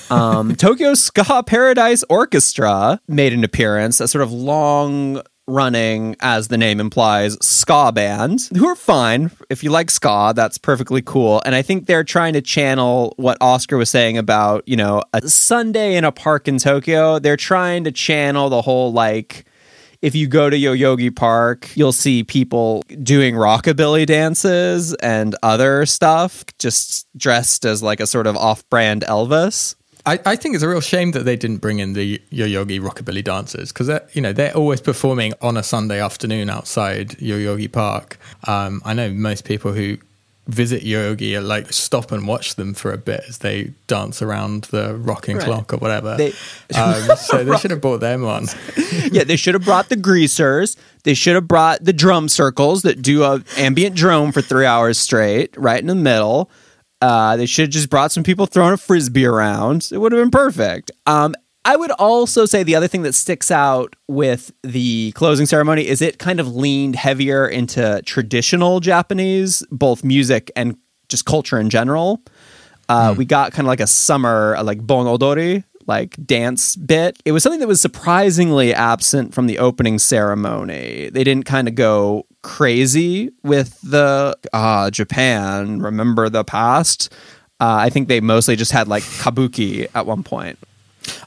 Um, 0.10 0.56
Tokyo 0.56 0.94
Ska 0.94 1.44
Paradise 1.46 2.02
Orchestra 2.10 3.02
made 3.10 3.34
an 3.34 3.44
appearance, 3.44 4.00
a 4.00 4.08
sort 4.08 4.22
of 4.22 4.32
long 4.32 5.22
running, 5.48 6.16
as 6.20 6.50
the 6.50 6.58
name 6.58 6.80
implies, 6.80 7.38
ska 7.42 7.92
band 7.92 8.50
who 8.56 8.68
are 8.68 8.76
fine. 8.76 9.32
If 9.50 9.64
you 9.64 9.72
like 9.72 9.90
ska, 9.90 10.34
that's 10.36 10.58
perfectly 10.58 11.02
cool. 11.02 11.42
And 11.46 11.56
I 11.56 11.62
think 11.62 11.86
they're 11.86 12.04
trying 12.04 12.34
to 12.34 12.42
channel 12.42 13.14
what 13.18 13.38
Oscar 13.42 13.78
was 13.78 13.90
saying 13.90 14.18
about, 14.18 14.68
you 14.68 14.76
know, 14.76 15.02
a 15.14 15.28
Sunday 15.28 15.96
in 15.96 16.04
a 16.04 16.12
park 16.12 16.48
in 16.48 16.58
Tokyo. 16.58 17.20
They're 17.20 17.38
trying 17.38 17.86
to 17.86 17.92
channel 17.92 18.50
the 18.50 18.62
whole 18.62 18.92
like, 18.92 19.46
if 20.02 20.14
you 20.14 20.28
go 20.28 20.50
to 20.50 20.58
Yoyogi 20.58 21.16
Park, 21.16 21.76
you'll 21.76 21.92
see 21.92 22.24
people 22.24 22.84
doing 23.02 23.34
rockabilly 23.34 24.06
dances 24.06 24.94
and 24.96 25.36
other 25.42 25.86
stuff, 25.88 26.46
just 26.60 27.08
dressed 27.18 27.66
as 27.66 27.82
like 27.82 28.00
a 28.00 28.06
sort 28.06 28.28
of 28.28 28.36
off 28.38 28.68
brand 28.70 29.04
Elvis. 29.04 29.76
I, 30.08 30.20
I 30.26 30.36
think 30.38 30.56
it's 30.56 30.64
a 30.64 30.70
real 30.70 30.82
shame 30.82 31.12
that 31.12 31.26
they 31.26 31.36
didn't 31.36 31.58
bring 31.58 31.80
in 31.80 31.94
the 31.94 32.20
Yoyogi 32.32 32.80
rockabilly 32.80 33.24
dancers 33.24 33.74
because 33.74 33.90
you 34.14 34.22
know 34.22 34.32
they're 34.34 34.56
always 34.56 34.80
performing 34.82 35.34
on 35.42 35.58
a 35.58 35.64
Sunday 35.64 36.00
afternoon 36.02 36.50
outside 36.50 37.10
Yoyogi 37.20 37.72
Park. 37.72 38.18
Um, 38.46 38.82
I 38.86 38.94
know 38.94 39.10
most 39.12 39.44
people 39.44 39.74
who 39.74 39.98
visit 40.48 40.82
Yoyogi 40.82 41.36
are 41.38 41.42
like 41.42 41.74
stop 41.74 42.14
and 42.14 42.26
watch 42.26 42.56
them 42.56 42.74
for 42.74 42.94
a 42.94 42.98
bit 42.98 43.22
as 43.28 43.40
they 43.40 43.74
dance 43.88 44.22
around 44.22 44.64
the 44.66 44.96
rocking 44.96 45.36
Right. 45.36 45.46
clock 45.46 45.74
or 45.74 45.78
whatever. 45.78 46.16
They- 46.16 46.34
um, 46.74 47.18
so 47.18 47.44
they 47.44 47.58
should 47.58 47.72
have 47.72 47.82
brought 47.82 48.00
them 48.00 48.24
on. 48.24 48.48
yeah, 49.12 49.26
they 49.26 49.36
should 49.36 49.56
have 49.56 49.66
brought 49.66 49.90
the 49.90 49.98
greasers. 49.98 50.78
They 51.04 51.16
should 51.16 51.36
have 51.36 51.50
brought 51.50 51.84
the 51.84 51.92
drum 51.92 52.30
circles 52.30 52.84
that 52.84 53.02
do 53.02 53.24
a 53.24 53.44
ambient 53.58 53.96
drum 53.98 54.32
for 54.32 54.42
three 54.42 54.66
hours 54.66 54.98
straight, 54.98 55.54
right 55.58 55.80
in 55.82 55.88
the 55.88 55.96
middle. 55.96 56.50
Uh, 57.02 57.38
they 57.38 57.46
should 57.46 57.64
have 57.64 57.72
just 57.72 57.90
brought 57.90 58.12
some 58.12 58.24
people 58.24 58.46
throwing 58.46 58.74
a 58.74 58.78
frisbee 58.78 59.26
around. 59.26 59.90
It 59.92 60.00
would 60.00 60.12
have 60.12 60.22
been 60.22 60.32
perfect. 60.32 60.92
Um, 61.06 61.36
I 61.64 61.76
would 61.76 61.92
also 61.92 62.46
say 62.46 62.64
the 62.64 62.76
other 62.76 62.88
thing 62.88 63.02
that 63.04 63.14
sticks 63.14 63.52
out 63.52 63.96
with 64.08 64.52
the 64.64 65.12
closing 65.12 65.46
ceremony 65.46 65.86
is 65.86 66.02
it 66.02 66.18
kind 66.18 66.40
of 66.40 66.56
leaned 66.56 66.96
heavier 66.96 67.46
into 67.46 68.02
traditional 68.06 68.80
Japanese, 68.80 69.64
both 69.70 70.04
music 70.04 70.50
and 70.56 70.78
just 71.10 71.26
culture 71.26 71.60
in 71.60 71.70
general. 71.70 72.22
Uh, 72.88 73.14
We 73.18 73.26
got 73.26 73.52
kind 73.52 73.66
of 73.66 73.68
like 73.68 73.82
a 73.82 73.88
summer, 73.88 74.56
uh, 74.56 74.64
like 74.64 74.86
bon 74.88 75.08
odori, 75.08 75.66
like 75.88 76.16
dance 76.26 76.78
bit. 76.78 77.20
It 77.26 77.34
was 77.34 77.44
something 77.44 77.60
that 77.60 77.68
was 77.68 77.82
surprisingly 77.82 78.74
absent 78.74 79.34
from 79.34 79.48
the 79.48 79.60
opening 79.60 80.00
ceremony. 80.00 81.10
They 81.10 81.24
didn't 81.26 81.46
kind 81.46 81.68
of 81.68 81.76
go 81.76 82.27
crazy 82.42 83.32
with 83.44 83.80
the 83.82 84.38
uh, 84.54 84.90
Japan, 84.92 85.82
remember 85.82 86.30
the 86.30 86.44
past. 86.44 87.12
Uh, 87.60 87.76
I 87.80 87.90
think 87.90 88.08
they 88.08 88.20
mostly 88.22 88.56
just 88.56 88.72
had 88.72 88.88
like 88.88 89.04
kabuki 89.04 89.88
at 89.96 90.06
one 90.06 90.24
point. 90.24 90.60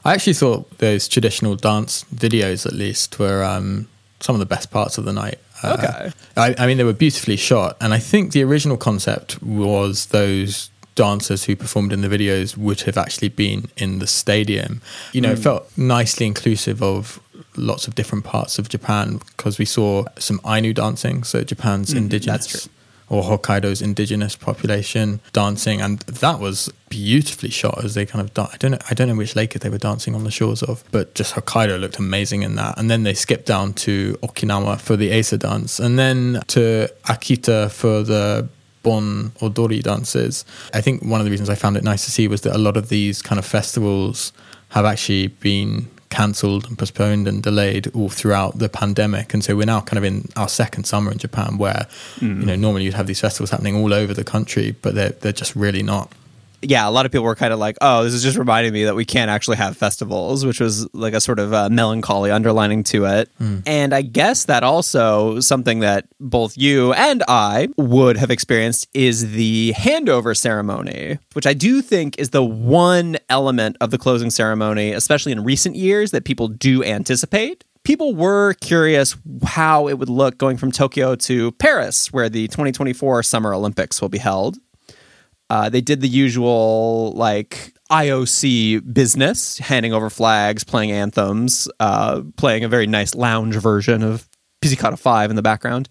I 0.05 0.13
actually 0.13 0.33
thought 0.33 0.77
those 0.77 1.07
traditional 1.07 1.55
dance 1.55 2.05
videos, 2.13 2.65
at 2.65 2.73
least, 2.73 3.19
were 3.19 3.43
um, 3.43 3.87
some 4.19 4.35
of 4.35 4.39
the 4.39 4.45
best 4.45 4.71
parts 4.71 4.97
of 4.97 5.05
the 5.05 5.13
night. 5.13 5.39
Uh, 5.63 5.77
Okay. 5.79 6.11
I, 6.37 6.55
I 6.57 6.67
mean, 6.67 6.77
they 6.77 6.83
were 6.83 6.93
beautifully 6.93 7.35
shot, 7.35 7.77
and 7.81 7.93
I 7.93 7.99
think 7.99 8.31
the 8.31 8.43
original 8.43 8.77
concept 8.77 9.41
was 9.43 10.07
those 10.07 10.69
dancers 10.95 11.45
who 11.45 11.55
performed 11.55 11.93
in 11.93 12.01
the 12.01 12.07
videos 12.07 12.57
would 12.57 12.81
have 12.81 12.97
actually 12.97 13.29
been 13.29 13.69
in 13.77 13.99
the 13.99 14.07
stadium. 14.07 14.81
You 15.13 15.21
know, 15.21 15.31
it 15.31 15.39
felt 15.39 15.69
nicely 15.77 16.25
inclusive 16.25 16.83
of 16.83 17.19
lots 17.55 17.87
of 17.87 17.95
different 17.95 18.23
parts 18.23 18.59
of 18.59 18.69
Japan 18.69 19.19
because 19.35 19.57
we 19.59 19.65
saw 19.65 20.05
some 20.17 20.39
Ainu 20.45 20.73
dancing, 20.73 21.23
so 21.23 21.43
Japan's 21.43 21.89
mm-hmm. 21.89 21.99
indigenous 21.99 22.47
true. 22.47 22.71
or 23.09 23.23
Hokkaido's 23.23 23.81
indigenous 23.81 24.35
population 24.35 25.19
dancing, 25.33 25.81
and 25.81 25.99
that 25.99 26.39
was 26.39 26.71
beautifully 26.89 27.49
shot 27.49 27.83
as 27.83 27.93
they 27.93 28.05
kind 28.05 28.23
of. 28.23 28.33
Dan- 28.33 28.49
I 28.51 28.57
don't 28.57 28.71
know. 28.71 28.79
I 28.89 28.93
don't 28.93 29.07
know 29.07 29.15
which 29.15 29.35
lake 29.35 29.53
they 29.53 29.69
were 29.69 29.77
dancing 29.77 30.15
on 30.15 30.23
the 30.23 30.31
shores 30.31 30.63
of, 30.63 30.83
but 30.91 31.15
just 31.15 31.35
Hokkaido 31.35 31.79
looked 31.79 31.99
amazing 31.99 32.43
in 32.43 32.55
that. 32.55 32.77
And 32.77 32.89
then 32.89 33.03
they 33.03 33.13
skipped 33.13 33.45
down 33.45 33.73
to 33.73 34.17
Okinawa 34.23 34.79
for 34.79 34.95
the 34.95 35.11
Eisa 35.11 35.37
dance, 35.37 35.79
and 35.79 35.97
then 35.99 36.41
to 36.47 36.89
Akita 37.05 37.71
for 37.71 38.03
the 38.03 38.47
Bon 38.83 39.31
Odori 39.41 39.79
dances. 39.79 40.45
I 40.73 40.81
think 40.81 41.03
one 41.03 41.21
of 41.21 41.25
the 41.25 41.31
reasons 41.31 41.49
I 41.49 41.55
found 41.55 41.77
it 41.77 41.83
nice 41.83 42.05
to 42.05 42.11
see 42.11 42.27
was 42.27 42.41
that 42.41 42.55
a 42.55 42.57
lot 42.57 42.77
of 42.77 42.89
these 42.89 43.21
kind 43.21 43.37
of 43.37 43.45
festivals 43.45 44.33
have 44.69 44.85
actually 44.85 45.27
been 45.27 45.87
cancelled 46.11 46.67
and 46.67 46.77
postponed 46.77 47.27
and 47.27 47.41
delayed 47.41 47.87
all 47.95 48.09
throughout 48.09 48.59
the 48.59 48.69
pandemic. 48.69 49.33
And 49.33 49.43
so 49.43 49.55
we're 49.55 49.65
now 49.65 49.81
kind 49.81 49.97
of 49.97 50.03
in 50.03 50.29
our 50.35 50.49
second 50.49 50.83
summer 50.83 51.11
in 51.11 51.17
Japan 51.17 51.57
where 51.57 51.87
hmm. 52.19 52.41
you 52.41 52.45
know 52.45 52.55
normally 52.55 52.83
you'd 52.83 52.93
have 52.93 53.07
these 53.07 53.19
festivals 53.19 53.49
happening 53.49 53.75
all 53.75 53.93
over 53.93 54.13
the 54.13 54.23
country 54.23 54.75
but 54.81 54.93
they're 54.93 55.09
they're 55.09 55.31
just 55.31 55.55
really 55.55 55.81
not 55.81 56.11
yeah, 56.61 56.87
a 56.87 56.91
lot 56.91 57.05
of 57.05 57.11
people 57.11 57.25
were 57.25 57.35
kind 57.35 57.53
of 57.53 57.59
like, 57.59 57.77
"Oh, 57.81 58.03
this 58.03 58.13
is 58.13 58.23
just 58.23 58.37
reminding 58.37 58.73
me 58.73 58.83
that 58.85 58.95
we 58.95 59.05
can't 59.05 59.29
actually 59.31 59.57
have 59.57 59.75
festivals," 59.77 60.45
which 60.45 60.59
was 60.59 60.87
like 60.93 61.13
a 61.13 61.21
sort 61.21 61.39
of 61.39 61.53
uh, 61.53 61.69
melancholy 61.69 62.31
underlining 62.31 62.83
to 62.83 63.05
it. 63.05 63.29
And 63.65 63.93
I 63.93 64.01
guess 64.03 64.45
that 64.45 64.63
also 64.63 65.39
something 65.39 65.79
that 65.79 66.05
both 66.19 66.57
you 66.57 66.93
and 66.93 67.23
I 67.27 67.69
would 67.77 68.17
have 68.17 68.29
experienced 68.31 68.87
is 68.93 69.31
the 69.33 69.73
handover 69.75 70.37
ceremony, 70.37 71.17
which 71.33 71.47
I 71.47 71.53
do 71.53 71.81
think 71.81 72.19
is 72.19 72.29
the 72.29 72.43
one 72.43 73.17
element 73.29 73.77
of 73.81 73.91
the 73.91 73.97
closing 73.97 74.29
ceremony, 74.29 74.91
especially 74.91 75.31
in 75.31 75.43
recent 75.43 75.75
years, 75.75 76.11
that 76.11 76.25
people 76.25 76.47
do 76.47 76.83
anticipate. 76.83 77.63
People 77.83 78.13
were 78.13 78.53
curious 78.61 79.17
how 79.43 79.87
it 79.87 79.97
would 79.97 80.09
look 80.09 80.37
going 80.37 80.57
from 80.57 80.71
Tokyo 80.71 81.15
to 81.15 81.51
Paris, 81.53 82.13
where 82.13 82.29
the 82.29 82.47
2024 82.49 83.23
Summer 83.23 83.55
Olympics 83.55 83.99
will 83.99 84.09
be 84.09 84.19
held. 84.19 84.57
Uh, 85.51 85.67
they 85.67 85.81
did 85.81 85.99
the 85.99 86.07
usual 86.07 87.11
like 87.11 87.73
IOC 87.91 88.93
business, 88.93 89.57
handing 89.57 89.91
over 89.91 90.09
flags, 90.09 90.63
playing 90.63 90.93
anthems, 90.93 91.67
uh, 91.81 92.21
playing 92.37 92.63
a 92.63 92.69
very 92.69 92.87
nice 92.87 93.13
lounge 93.15 93.57
version 93.57 94.01
of 94.01 94.29
Pizzicato 94.61 94.95
Five 94.95 95.29
in 95.29 95.35
the 95.35 95.41
background, 95.41 95.89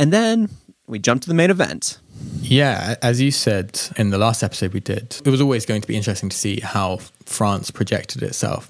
and 0.00 0.12
then 0.12 0.50
we 0.88 0.98
jumped 0.98 1.22
to 1.22 1.28
the 1.28 1.34
main 1.34 1.48
event. 1.48 2.00
Yeah, 2.40 2.96
as 3.00 3.20
you 3.20 3.30
said 3.30 3.80
in 3.96 4.10
the 4.10 4.18
last 4.18 4.42
episode 4.42 4.74
we 4.74 4.80
did, 4.80 5.16
it 5.24 5.30
was 5.30 5.40
always 5.40 5.64
going 5.64 5.80
to 5.80 5.86
be 5.86 5.96
interesting 5.96 6.28
to 6.28 6.36
see 6.36 6.58
how 6.58 6.96
France 7.24 7.70
projected 7.70 8.24
itself. 8.24 8.68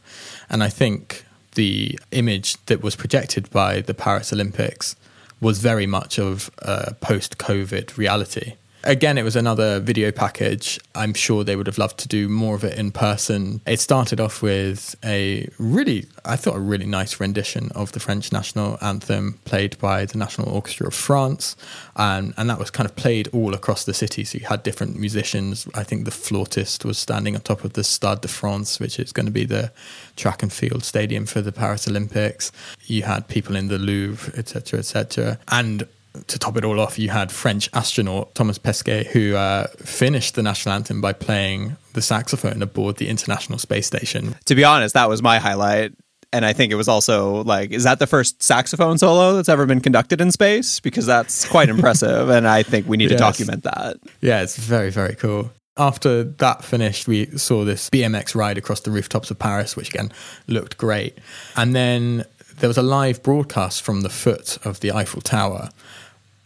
And 0.51 0.63
I 0.63 0.69
think 0.69 1.25
the 1.55 1.99
image 2.11 2.63
that 2.67 2.83
was 2.83 2.95
projected 2.97 3.49
by 3.49 3.81
the 3.81 3.95
Paris 3.95 4.31
Olympics 4.31 4.95
was 5.41 5.61
very 5.61 5.87
much 5.87 6.19
of 6.19 6.51
a 6.59 6.93
post 7.01 7.39
COVID 7.39 7.97
reality. 7.97 8.57
Again, 8.89 9.19
it 9.19 9.23
was 9.23 9.37
another 9.37 9.81
video 9.81 10.11
package. 10.11 10.81
I'm 10.95 11.13
sure 11.13 11.45
they 11.45 11.57
would 11.57 11.67
have 11.67 11.77
loved 11.77 11.99
to 11.99 12.09
do 12.09 12.27
more 12.27 12.55
of 12.55 12.65
it 12.65 12.79
in 12.79 12.91
person. 12.91 13.61
It 13.67 13.81
started 13.81 14.19
off 14.19 14.41
with 14.41 14.97
a 15.05 15.47
really, 15.59 16.07
I 16.25 16.37
thought, 16.37 16.57
a 16.57 16.61
really 16.61 16.87
nice 16.87 17.21
rendition 17.21 17.71
of 17.75 17.93
the 17.93 18.01
French 18.01 18.33
national 18.33 18.79
anthem 18.81 19.41
played 19.45 19.77
by 19.79 20.07
the 20.07 20.17
National 20.17 20.49
Orchestra 20.49 20.87
of 20.87 20.95
France. 20.95 21.55
Um, 21.97 22.33
and 22.39 22.49
that 22.49 22.59
was 22.59 22.71
kind 22.71 22.89
of 22.89 22.97
played 22.97 23.29
all 23.35 23.53
across 23.53 23.85
the 23.85 23.93
city. 23.93 24.25
So 24.25 24.39
you 24.39 24.47
had 24.47 24.63
different 24.63 24.99
musicians. 24.99 25.69
I 25.75 25.85
think 25.85 26.07
the 26.07 26.11
flautist 26.11 26.87
was 26.87 26.97
standing 26.97 27.35
on 27.35 27.43
top 27.43 27.65
of 27.65 27.75
the 27.75 27.85
Stade 27.85 28.23
de 28.23 28.29
France, 28.29 28.81
which 28.81 28.99
is 28.99 29.13
going 29.13 29.27
to 29.27 29.33
be 29.33 29.45
the 29.45 29.71
track 30.17 30.43
and 30.43 30.51
field 30.51 30.83
stadium 30.83 31.27
for 31.27 31.43
the 31.43 31.53
Paris 31.53 31.87
Olympics. 31.87 32.51
You 32.87 33.03
had 33.03 33.29
people 33.29 33.55
in 33.55 33.69
the 33.69 33.79
Louvre, 33.79 34.33
etc., 34.35 34.79
etc. 34.79 35.39
And 35.49 35.87
to 36.27 36.39
top 36.39 36.57
it 36.57 36.65
all 36.65 36.81
off, 36.81 36.99
you 36.99 37.11
had 37.11 37.31
French 37.31 37.69
astronaut 37.73 38.35
Thomas 38.35 38.59
Pesquet, 38.59 39.05
who 39.13 39.37
uh, 39.37 39.67
finished 39.79 40.35
the 40.35 40.43
national 40.43 40.75
anthem 40.75 41.01
by 41.01 41.13
playing 41.13 41.77
the 41.95 42.03
saxophone 42.03 42.63
aboard 42.63 42.97
the 42.97 43.09
International 43.09 43.59
Space 43.59 43.87
Station. 43.87 44.35
To 44.47 44.55
be 44.55 44.65
honest, 44.65 44.95
that 44.95 45.09
was 45.09 45.23
my 45.23 45.39
highlight. 45.39 45.93
And 46.33 46.45
I 46.45 46.53
think 46.53 46.73
it 46.73 46.75
was 46.75 46.89
also 46.89 47.43
like, 47.45 47.71
is 47.71 47.85
that 47.85 47.99
the 47.99 48.07
first 48.07 48.43
saxophone 48.43 48.99
solo 48.99 49.35
that's 49.35 49.49
ever 49.49 49.65
been 49.65 49.81
conducted 49.81 50.21
in 50.21 50.31
space? 50.31 50.79
Because 50.79 51.07
that's 51.07 51.49
quite 51.49 51.71
impressive. 51.71 52.29
And 52.29 52.47
I 52.47 52.63
think 52.63 52.87
we 52.87 52.99
need 52.99 53.09
to 53.09 53.17
document 53.29 53.63
that. 53.65 53.97
Yeah, 54.21 54.43
it's 54.43 54.57
very, 54.57 54.91
very 54.91 55.15
cool. 55.15 55.51
After 55.79 56.25
that 56.25 56.65
finished, 56.65 57.09
we 57.09 57.27
saw 57.39 57.65
this 57.65 57.89
BMX 57.89 58.35
ride 58.35 58.59
across 58.59 58.81
the 58.81 58.91
rooftops 58.91 59.31
of 59.31 59.39
Paris, 59.39 59.75
which 59.75 59.89
again 59.89 60.13
looked 60.49 60.77
great. 60.77 61.17
And 61.57 61.75
then 61.75 62.25
there 62.59 62.69
was 62.69 62.79
a 62.79 62.83
live 62.83 63.23
broadcast 63.23 63.83
from 63.83 64.03
the 64.03 64.09
foot 64.09 64.59
of 64.67 64.81
the 64.81 64.93
Eiffel 64.93 65.21
Tower. 65.21 65.71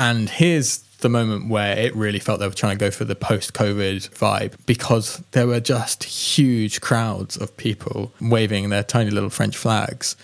And 0.02 0.28
here's 0.28 0.78
the 0.98 1.08
moment 1.08 1.48
where 1.48 1.78
it 1.78 1.94
really 1.94 2.18
felt 2.18 2.40
they 2.40 2.48
were 2.48 2.52
trying 2.52 2.76
to 2.76 2.84
go 2.84 2.90
for 2.90 3.04
the 3.04 3.14
post 3.14 3.54
COVID 3.54 4.10
vibe 4.10 4.54
because 4.66 5.22
there 5.30 5.46
were 5.46 5.60
just 5.60 6.02
huge 6.02 6.80
crowds 6.80 7.36
of 7.36 7.56
people 7.56 8.12
waving 8.20 8.68
their 8.70 8.82
tiny 8.82 9.10
little 9.10 9.30
French 9.30 9.56
flags. 9.56 10.16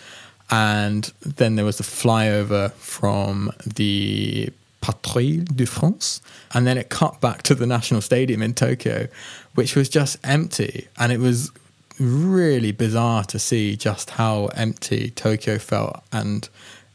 And 0.50 1.04
then 1.20 1.54
there 1.54 1.64
was 1.64 1.78
the 1.78 1.84
flyover 1.84 2.72
from 2.72 3.52
the 3.64 4.50
Patrouille 4.82 5.44
de 5.44 5.64
France. 5.64 6.22
And 6.52 6.66
then 6.66 6.76
it 6.76 6.88
cut 6.88 7.20
back 7.20 7.44
to 7.44 7.54
the 7.54 7.66
National 7.66 8.00
Stadium 8.00 8.42
in 8.42 8.54
Tokyo, 8.54 9.06
which 9.54 9.76
was 9.76 9.88
just 9.88 10.18
empty. 10.24 10.88
And 10.96 11.12
it 11.12 11.20
was 11.20 11.52
really 12.00 12.72
bizarre 12.72 13.22
to 13.26 13.38
see 13.38 13.76
just 13.76 14.10
how 14.10 14.46
empty 14.56 15.10
Tokyo 15.10 15.56
felt. 15.56 16.02
And 16.10 16.48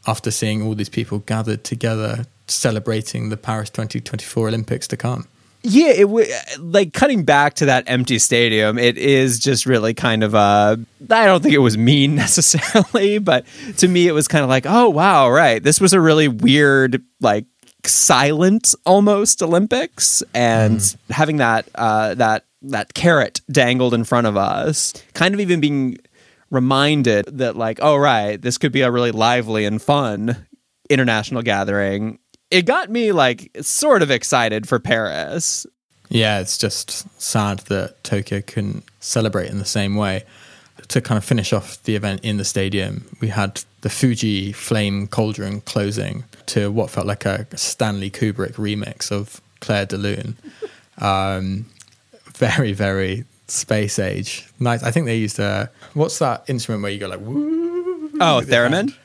after 0.05 0.31
seeing 0.31 0.61
all 0.61 0.75
these 0.75 0.89
people 0.89 1.19
gathered 1.19 1.63
together 1.63 2.25
celebrating 2.53 3.29
the 3.29 3.37
Paris 3.37 3.69
2024 3.69 4.47
Olympics 4.49 4.87
to 4.87 4.97
come. 4.97 5.27
Yeah, 5.65 5.91
it 5.91 6.01
w- 6.01 6.27
like 6.59 6.91
cutting 6.91 7.23
back 7.23 7.53
to 7.55 7.65
that 7.67 7.85
empty 7.87 8.19
stadium. 8.19 8.77
It 8.77 8.97
is 8.97 9.39
just 9.39 9.65
really 9.65 9.93
kind 9.93 10.21
of 10.21 10.35
uh 10.35 10.75
I 11.09 11.25
don't 11.25 11.41
think 11.41 11.53
it 11.53 11.59
was 11.59 11.77
mean 11.77 12.15
necessarily, 12.25 13.17
but 13.17 13.45
to 13.77 13.87
me 13.87 14.07
it 14.07 14.11
was 14.11 14.27
kind 14.27 14.43
of 14.43 14.49
like, 14.49 14.65
oh 14.67 14.89
wow, 14.89 15.29
right. 15.29 15.63
This 15.63 15.79
was 15.79 15.93
a 15.93 16.01
really 16.01 16.27
weird 16.27 17.01
like 17.21 17.45
silent 17.85 18.75
almost 18.85 19.41
Olympics 19.41 20.21
and 20.33 20.95
having 21.09 21.37
that 21.37 21.67
uh 21.75 22.13
that 22.15 22.43
that 22.63 22.93
carrot 22.93 23.39
dangled 23.49 23.93
in 23.93 24.03
front 24.03 24.27
of 24.27 24.35
us, 24.35 24.93
kind 25.13 25.33
of 25.33 25.39
even 25.39 25.61
being 25.61 25.97
reminded 26.49 27.25
that 27.37 27.55
like, 27.55 27.79
oh 27.81 27.95
right, 27.95 28.41
this 28.41 28.57
could 28.57 28.73
be 28.73 28.81
a 28.81 28.91
really 28.91 29.11
lively 29.11 29.63
and 29.63 29.81
fun 29.81 30.45
international 30.89 31.41
gathering. 31.41 32.19
It 32.53 32.67
got 32.67 32.91
me 32.91 33.11
like 33.11 33.49
sort 33.61 34.03
of 34.03 34.11
excited 34.11 34.69
for 34.69 34.77
Paris. 34.79 35.65
Yeah, 36.09 36.39
it's 36.39 36.55
just 36.55 37.07
sad 37.19 37.59
that 37.61 38.03
Tokyo 38.03 38.41
couldn't 38.41 38.83
celebrate 38.99 39.49
in 39.49 39.57
the 39.57 39.65
same 39.65 39.95
way. 39.95 40.23
To 40.89 41.01
kind 41.01 41.17
of 41.17 41.25
finish 41.25 41.51
off 41.51 41.81
the 41.85 41.95
event 41.95 42.23
in 42.23 42.37
the 42.37 42.45
stadium, 42.45 43.05
we 43.21 43.29
had 43.29 43.63
the 43.81 43.89
Fuji 43.89 44.51
Flame 44.51 45.07
Cauldron 45.07 45.61
closing 45.61 46.25
to 46.47 46.71
what 46.71 46.91
felt 46.91 47.07
like 47.07 47.25
a 47.25 47.47
Stanley 47.57 48.11
Kubrick 48.11 48.53
remix 48.53 49.11
of 49.11 49.41
Clair 49.59 49.85
de 49.87 49.97
Lune. 49.97 50.37
Um, 50.99 51.65
very, 52.35 52.71
very 52.71 53.25
space 53.47 53.97
age. 53.97 54.47
Nice. 54.59 54.83
I 54.83 54.91
think 54.91 55.07
they 55.07 55.17
used 55.17 55.39
a 55.39 55.71
what's 55.95 56.19
that 56.19 56.43
instrument 56.47 56.83
where 56.83 56.91
you 56.91 56.99
go 56.99 57.07
like 57.07 57.19
woo? 57.19 58.11
Oh, 58.21 58.41
theremin. 58.45 58.95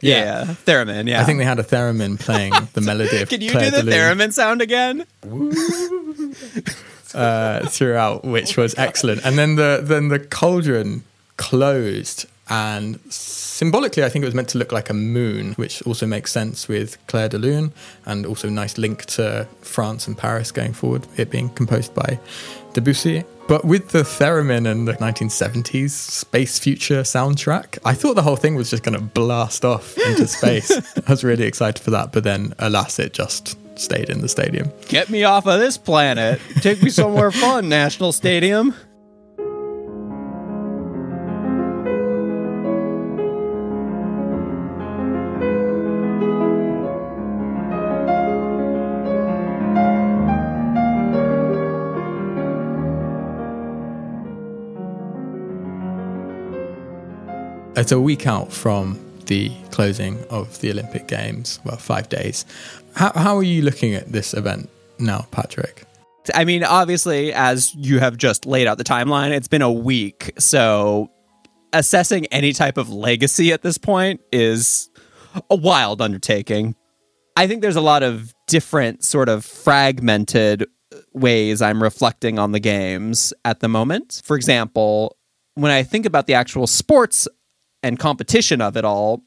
Yeah. 0.00 0.44
yeah. 0.46 0.54
theremin. 0.64 1.08
Yeah, 1.08 1.20
I 1.20 1.24
think 1.24 1.38
they 1.38 1.44
had 1.44 1.58
a 1.58 1.64
theremin 1.64 2.18
playing 2.18 2.52
the 2.72 2.80
melody 2.80 3.22
of. 3.22 3.28
Can 3.28 3.40
you 3.40 3.50
Claire 3.50 3.70
do 3.70 3.82
the 3.82 3.90
theremin 3.90 4.32
sound 4.32 4.62
again? 4.62 5.06
uh, 7.14 7.66
throughout, 7.66 8.24
which 8.24 8.56
was 8.56 8.74
excellent. 8.76 9.24
And 9.24 9.38
then 9.38 9.56
the 9.56 9.80
then 9.82 10.08
the 10.08 10.18
cauldron 10.18 11.04
closed, 11.36 12.26
and 12.48 13.00
symbolically, 13.12 14.04
I 14.04 14.08
think 14.08 14.22
it 14.22 14.26
was 14.26 14.34
meant 14.34 14.48
to 14.50 14.58
look 14.58 14.72
like 14.72 14.90
a 14.90 14.94
moon, 14.94 15.54
which 15.54 15.82
also 15.82 16.06
makes 16.06 16.30
sense 16.32 16.68
with 16.68 16.96
Clair 17.06 17.28
de 17.28 17.38
Lune, 17.38 17.72
and 18.06 18.24
also 18.26 18.48
nice 18.48 18.78
link 18.78 19.04
to 19.06 19.48
France 19.62 20.06
and 20.06 20.16
Paris 20.16 20.52
going 20.52 20.72
forward. 20.72 21.06
It 21.16 21.30
being 21.30 21.48
composed 21.50 21.94
by 21.94 22.18
Debussy. 22.78 23.24
But 23.48 23.64
with 23.64 23.88
the 23.88 24.02
theremin 24.02 24.70
and 24.70 24.86
the 24.86 24.92
1970s 24.94 25.90
space 25.90 26.58
future 26.58 27.00
soundtrack, 27.00 27.78
I 27.84 27.94
thought 27.94 28.14
the 28.14 28.22
whole 28.22 28.36
thing 28.36 28.54
was 28.54 28.70
just 28.70 28.82
going 28.82 28.96
to 28.96 29.02
blast 29.02 29.64
off 29.64 29.96
into 29.98 30.26
space. 30.38 30.70
I 30.70 31.10
was 31.10 31.24
really 31.24 31.44
excited 31.44 31.82
for 31.82 31.90
that, 31.90 32.12
but 32.12 32.24
then 32.24 32.54
alas, 32.58 32.98
it 32.98 33.14
just 33.14 33.58
stayed 33.78 34.10
in 34.10 34.20
the 34.20 34.28
stadium. 34.28 34.70
Get 34.88 35.08
me 35.08 35.24
off 35.24 35.46
of 35.46 35.58
this 35.58 35.78
planet. 35.78 36.40
Take 36.60 36.82
me 36.82 36.90
somewhere 36.90 37.30
fun, 37.32 37.68
National 37.68 38.12
Stadium. 38.12 38.74
It's 57.78 57.92
a 57.92 58.00
week 58.00 58.26
out 58.26 58.52
from 58.52 58.98
the 59.26 59.52
closing 59.70 60.20
of 60.30 60.60
the 60.60 60.72
Olympic 60.72 61.06
Games, 61.06 61.60
well, 61.64 61.76
five 61.76 62.08
days. 62.08 62.44
How, 62.96 63.12
how 63.14 63.36
are 63.36 63.42
you 63.44 63.62
looking 63.62 63.94
at 63.94 64.10
this 64.10 64.34
event 64.34 64.68
now, 64.98 65.28
Patrick? 65.30 65.84
I 66.34 66.44
mean, 66.44 66.64
obviously, 66.64 67.32
as 67.32 67.72
you 67.76 68.00
have 68.00 68.16
just 68.16 68.46
laid 68.46 68.66
out 68.66 68.78
the 68.78 68.84
timeline, 68.84 69.30
it's 69.30 69.46
been 69.46 69.62
a 69.62 69.70
week. 69.70 70.32
So 70.38 71.08
assessing 71.72 72.26
any 72.26 72.52
type 72.52 72.78
of 72.78 72.90
legacy 72.90 73.52
at 73.52 73.62
this 73.62 73.78
point 73.78 74.22
is 74.32 74.90
a 75.48 75.54
wild 75.54 76.02
undertaking. 76.02 76.74
I 77.36 77.46
think 77.46 77.62
there's 77.62 77.76
a 77.76 77.80
lot 77.80 78.02
of 78.02 78.34
different, 78.48 79.04
sort 79.04 79.28
of 79.28 79.44
fragmented 79.44 80.66
ways 81.12 81.62
I'm 81.62 81.80
reflecting 81.80 82.40
on 82.40 82.50
the 82.50 82.60
games 82.60 83.32
at 83.44 83.60
the 83.60 83.68
moment. 83.68 84.20
For 84.24 84.34
example, 84.34 85.16
when 85.54 85.70
I 85.70 85.84
think 85.84 86.06
about 86.06 86.26
the 86.26 86.34
actual 86.34 86.66
sports 86.66 87.28
and 87.82 87.98
competition 87.98 88.60
of 88.60 88.76
it 88.76 88.84
all, 88.84 89.22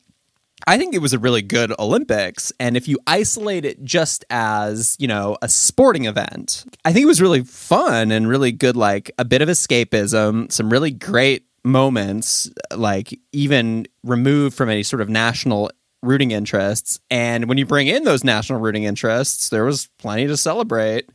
I 0.67 0.77
think 0.77 0.93
it 0.93 0.99
was 0.99 1.13
a 1.13 1.19
really 1.19 1.41
good 1.41 1.73
Olympics. 1.79 2.51
And 2.59 2.77
if 2.77 2.87
you 2.87 2.99
isolate 3.07 3.65
it 3.65 3.83
just 3.83 4.23
as, 4.29 4.95
you 4.99 5.07
know, 5.07 5.37
a 5.41 5.49
sporting 5.49 6.05
event, 6.05 6.65
I 6.85 6.93
think 6.93 7.03
it 7.03 7.07
was 7.07 7.21
really 7.21 7.43
fun 7.43 8.11
and 8.11 8.27
really 8.27 8.51
good, 8.51 8.75
like 8.75 9.11
a 9.17 9.25
bit 9.25 9.41
of 9.41 9.49
escapism, 9.49 10.51
some 10.51 10.69
really 10.69 10.91
great 10.91 11.45
moments, 11.63 12.49
like 12.75 13.19
even 13.31 13.87
removed 14.03 14.55
from 14.55 14.69
any 14.69 14.83
sort 14.83 15.01
of 15.01 15.09
national 15.09 15.71
rooting 16.03 16.31
interests. 16.31 16.99
And 17.09 17.47
when 17.47 17.57
you 17.57 17.65
bring 17.65 17.87
in 17.87 18.03
those 18.03 18.23
national 18.23 18.59
rooting 18.59 18.83
interests, 18.83 19.49
there 19.49 19.65
was 19.65 19.89
plenty 19.97 20.27
to 20.27 20.37
celebrate. 20.37 21.09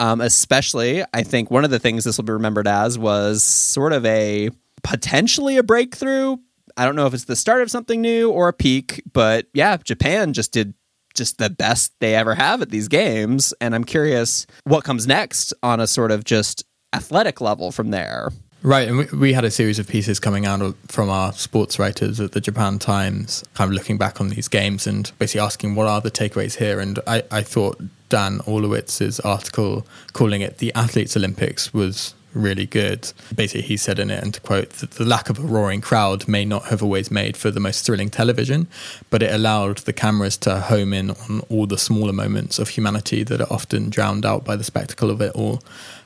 Um, 0.00 0.20
especially, 0.20 1.04
I 1.14 1.22
think 1.22 1.50
one 1.50 1.64
of 1.64 1.70
the 1.70 1.78
things 1.78 2.02
this 2.02 2.16
will 2.16 2.24
be 2.24 2.32
remembered 2.32 2.66
as 2.66 2.98
was 2.98 3.44
sort 3.44 3.92
of 3.92 4.04
a 4.04 4.50
potentially 4.82 5.56
a 5.56 5.62
breakthrough, 5.62 6.38
I 6.76 6.84
don't 6.84 6.96
know 6.96 7.06
if 7.06 7.14
it's 7.14 7.24
the 7.24 7.36
start 7.36 7.62
of 7.62 7.70
something 7.70 8.00
new 8.00 8.30
or 8.30 8.48
a 8.48 8.52
peak, 8.52 9.02
but 9.12 9.46
yeah, 9.54 9.76
Japan 9.76 10.32
just 10.32 10.52
did 10.52 10.74
just 11.14 11.38
the 11.38 11.50
best 11.50 11.92
they 12.00 12.14
ever 12.14 12.34
have 12.34 12.62
at 12.62 12.70
these 12.70 12.88
games. 12.88 13.52
And 13.60 13.74
I'm 13.74 13.84
curious 13.84 14.46
what 14.64 14.84
comes 14.84 15.06
next 15.06 15.52
on 15.62 15.80
a 15.80 15.86
sort 15.86 16.10
of 16.10 16.24
just 16.24 16.64
athletic 16.92 17.40
level 17.40 17.72
from 17.72 17.90
there. 17.90 18.30
Right, 18.64 18.86
and 18.86 18.98
we, 18.98 19.06
we, 19.06 19.32
had 19.32 19.44
a 19.44 19.50
series 19.50 19.80
of 19.80 19.88
pieces 19.88 20.20
coming 20.20 20.46
out 20.46 20.76
from 20.86 21.10
our 21.10 21.32
sports 21.32 21.80
writers 21.80 22.20
at 22.20 22.30
the 22.30 22.40
Japan 22.40 22.78
Times, 22.78 23.42
kind 23.54 23.68
of 23.68 23.74
looking 23.74 23.98
back 23.98 24.20
on 24.20 24.28
these 24.28 24.46
games 24.46 24.86
and 24.86 25.10
basically 25.18 25.40
asking 25.40 25.74
what 25.74 25.88
are 25.88 26.00
the 26.00 26.12
takeaways 26.12 26.58
here. 26.58 26.78
And 26.78 27.00
I, 27.08 27.24
I 27.32 27.42
thought 27.42 27.82
Dan 28.08 28.38
Orlowitz's 28.40 29.18
article 29.20 29.84
calling 30.12 30.42
it 30.42 30.58
the 30.58 30.72
Athletes 30.74 31.16
Olympics 31.16 31.74
was 31.74 32.14
really 32.34 32.66
good. 32.66 33.12
Basically, 33.34 33.62
he 33.62 33.76
said 33.76 33.98
in 33.98 34.10
it, 34.10 34.22
and 34.22 34.34
to 34.34 34.40
quote, 34.40 34.70
the 34.70 35.04
lack 35.04 35.28
of 35.28 35.38
a 35.38 35.42
roaring 35.42 35.80
crowd 35.80 36.28
may 36.28 36.44
not 36.44 36.66
have 36.66 36.82
always 36.82 37.10
made 37.10 37.36
for 37.36 37.50
the 37.50 37.60
most 37.60 37.84
thrilling 37.84 38.10
television, 38.10 38.68
but 39.10 39.22
it 39.22 39.32
allowed 39.32 39.78
the 39.78 39.92
cameras 39.92 40.36
to 40.38 40.60
home 40.60 40.92
in 40.92 41.10
on 41.10 41.40
all 41.48 41.66
the 41.66 41.78
smaller 41.78 42.12
moments 42.12 42.58
of 42.58 42.70
humanity 42.70 43.22
that 43.24 43.40
are 43.40 43.52
often 43.52 43.90
drowned 43.90 44.24
out 44.24 44.44
by 44.44 44.56
the 44.56 44.64
spectacle 44.64 45.10
of 45.10 45.20
it 45.20 45.32
all. 45.34 45.62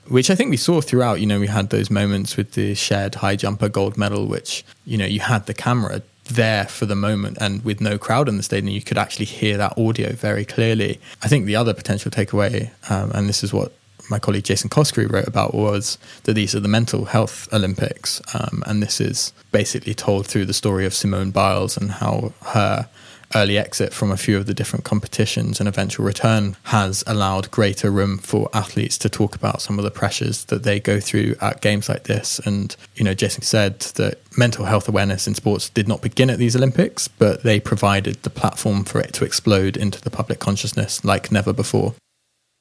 Which 0.09 0.31
I 0.31 0.37
think 0.37 0.51
we 0.51 0.57
saw 0.57 0.81
throughout. 0.81 1.21
You 1.21 1.27
know, 1.27 1.41
we 1.41 1.49
had 1.49 1.71
those 1.71 1.91
moments 1.91 2.37
with 2.37 2.53
the 2.53 2.75
shared 2.75 3.17
high 3.17 3.35
jumper 3.35 3.69
gold 3.69 3.97
medal, 3.97 4.27
which, 4.27 4.65
you 4.85 4.97
know, 4.97 5.07
you 5.07 5.21
had 5.21 5.47
the 5.47 5.55
camera 5.55 6.03
there 6.29 6.65
for 6.67 6.87
the 6.87 6.97
moment 6.97 7.39
and 7.41 7.65
with 7.65 7.81
no 7.81 7.99
crowd 7.99 8.29
in 8.29 8.37
the 8.37 8.43
stadium 8.43 8.75
you 8.75 8.83
could 8.83 8.99
actually 8.99 9.25
hear 9.25 9.57
that 9.57 9.77
audio 9.79 10.11
very 10.12 10.45
clearly 10.45 10.99
i 11.23 11.29
think 11.29 11.47
the 11.47 11.55
other 11.55 11.73
potential 11.73 12.11
takeaway 12.11 12.69
um, 12.91 13.12
and 13.12 13.29
this 13.29 13.45
is 13.45 13.53
what 13.53 13.73
my 14.09 14.19
colleague 14.19 14.45
Jason 14.45 14.71
Coskrey 14.71 15.11
wrote 15.11 15.29
about 15.29 15.55
was 15.55 15.99
that 16.25 16.35
these 16.35 16.55
are 16.55 16.61
the 16.61 16.69
mental 16.69 17.07
health 17.07 17.49
Olympics, 17.53 18.21
um, 18.35 18.62
and 18.66 18.83
this 18.83 19.01
is 19.01 19.33
basically 19.53 19.95
told 19.95 20.27
through 20.27 20.47
the 20.47 20.55
story 20.55 20.87
of 20.87 20.95
Simone 20.95 21.31
Biles 21.31 21.77
and 21.77 21.90
how 21.90 22.33
her 22.42 22.88
early 23.35 23.59
exit 23.59 23.92
from 23.92 24.11
a 24.12 24.16
few 24.16 24.37
of 24.37 24.47
the 24.47 24.55
different 24.55 24.85
competitions 24.85 25.59
and 25.59 25.69
eventual 25.69 26.07
return 26.07 26.57
has 26.64 27.03
allowed 27.07 27.51
greater 27.51 27.90
room 27.90 28.19
for 28.19 28.49
athletes 28.55 28.97
to 28.99 29.09
talk 29.09 29.35
about 29.35 29.61
some 29.61 29.79
of 29.79 29.85
the 29.85 29.90
pressures 29.90 30.45
that 30.45 30.62
they 30.62 30.79
go 30.79 31.01
through 31.01 31.35
at 31.40 31.61
games 31.61 31.88
like 31.88 32.05
this. 32.05 32.38
And, 32.40 32.75
you 32.95 33.05
know, 33.05 33.14
Jason 33.14 33.42
said 33.42 33.81
that 33.97 34.21
mental 34.38 34.64
health 34.66 34.88
awareness 34.88 35.27
in 35.27 35.35
sports 35.35 35.69
did 35.69 35.88
not 35.88 36.03
begin 36.03 36.31
at 36.31 36.38
these 36.38 36.57
Olympics, 36.57 37.09
but 37.09 37.42
they 37.42 37.59
provided 37.59 38.23
the 38.23 38.31
platform 38.31 38.85
for 38.85 39.01
it 39.01 39.12
to 39.14 39.25
explode 39.25 39.77
into 39.77 40.01
the 40.01 40.11
public 40.11 40.38
consciousness 40.38 41.05
like 41.05 41.33
never 41.33 41.53
before. 41.53 41.95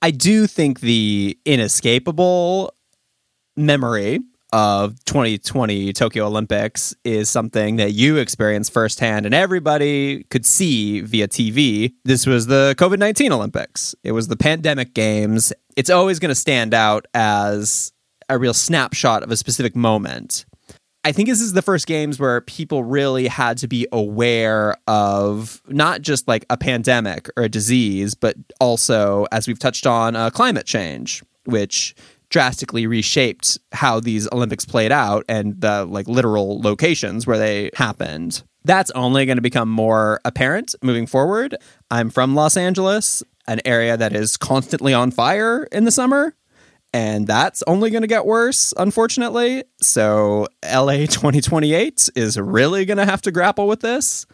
I 0.05 0.11
do 0.11 0.45
think 0.45 0.81
the 0.81 1.35
inescapable 1.45 2.75
memory 3.57 4.19
of 4.53 5.03
2020 5.05 5.93
Tokyo 5.93 6.27
Olympics 6.27 6.93
is 7.03 7.27
something 7.27 7.77
that 7.77 7.93
you 7.93 8.17
experienced 8.17 8.71
firsthand 8.71 9.25
and 9.25 9.33
everybody 9.33 10.25
could 10.25 10.45
see 10.45 11.01
via 11.01 11.27
TV. 11.27 11.93
This 12.03 12.27
was 12.27 12.45
the 12.45 12.75
COVID 12.77 12.99
19 12.99 13.31
Olympics, 13.31 13.95
it 14.03 14.11
was 14.11 14.27
the 14.27 14.37
pandemic 14.37 14.93
games. 14.93 15.51
It's 15.75 15.89
always 15.89 16.19
going 16.19 16.29
to 16.29 16.35
stand 16.35 16.75
out 16.75 17.07
as 17.15 17.91
a 18.29 18.37
real 18.37 18.53
snapshot 18.53 19.23
of 19.23 19.31
a 19.31 19.37
specific 19.37 19.75
moment. 19.75 20.45
I 21.05 21.11
think 21.11 21.29
this 21.29 21.39
is 21.39 21.53
the 21.53 21.61
first 21.61 21.85
games 21.85 22.19
where 22.19 22.41
people 22.41 22.83
really 22.83 23.27
had 23.27 23.59
to 23.59 23.67
be 23.67 23.87
aware 23.91 24.75
of 24.87 25.61
not 25.67 26.01
just 26.01 26.27
like 26.27 26.47
a 26.49 26.57
pandemic 26.57 27.29
or 27.37 27.43
a 27.43 27.49
disease, 27.49 28.15
but 28.15 28.35
also, 28.59 29.27
as 29.31 29.47
we've 29.47 29.59
touched 29.59 29.85
on, 29.85 30.15
uh, 30.15 30.31
climate 30.31 30.65
change, 30.65 31.21
which 31.43 31.93
drastically 32.29 32.87
reshaped 32.87 33.59
how 33.71 33.99
these 33.99 34.27
Olympics 34.31 34.65
played 34.65 34.91
out 34.91 35.23
and 35.29 35.61
the 35.61 35.85
like 35.85 36.07
literal 36.07 36.59
locations 36.59 37.27
where 37.27 37.37
they 37.37 37.69
happened. 37.75 38.41
That's 38.63 38.89
only 38.91 39.27
going 39.27 39.37
to 39.37 39.43
become 39.43 39.69
more 39.69 40.19
apparent 40.25 40.73
moving 40.81 41.05
forward. 41.05 41.55
I'm 41.91 42.09
from 42.09 42.33
Los 42.33 42.57
Angeles, 42.57 43.21
an 43.47 43.61
area 43.63 43.95
that 43.95 44.15
is 44.15 44.37
constantly 44.37 44.95
on 44.95 45.11
fire 45.11 45.65
in 45.71 45.85
the 45.85 45.91
summer 45.91 46.33
and 46.95 47.27
that's 47.27 47.61
only 47.67 47.89
going 47.89 48.03
to 48.03 48.07
get 48.07 48.25
worse, 48.25 48.73
unfortunately. 48.77 49.65
So, 49.81 50.47
LA 50.63 50.99
2028 51.07 52.09
is 52.15 52.39
really 52.39 52.85
going 52.85 52.99
to 52.99 53.05
have 53.05 53.21
to 53.23 53.33
grapple 53.33 53.67
with 53.67 53.81
this. 53.81 54.25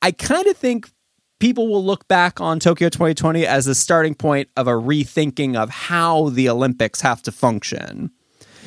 I 0.00 0.12
kind 0.12 0.46
of 0.46 0.56
think 0.56 0.90
people 1.38 1.68
will 1.68 1.84
look 1.84 2.08
back 2.08 2.40
on 2.40 2.58
Tokyo 2.58 2.88
2020 2.88 3.46
as 3.46 3.66
a 3.66 3.74
starting 3.74 4.14
point 4.14 4.48
of 4.56 4.68
a 4.68 4.70
rethinking 4.70 5.54
of 5.54 5.68
how 5.68 6.30
the 6.30 6.48
Olympics 6.48 7.02
have 7.02 7.20
to 7.24 7.30
function. 7.30 8.10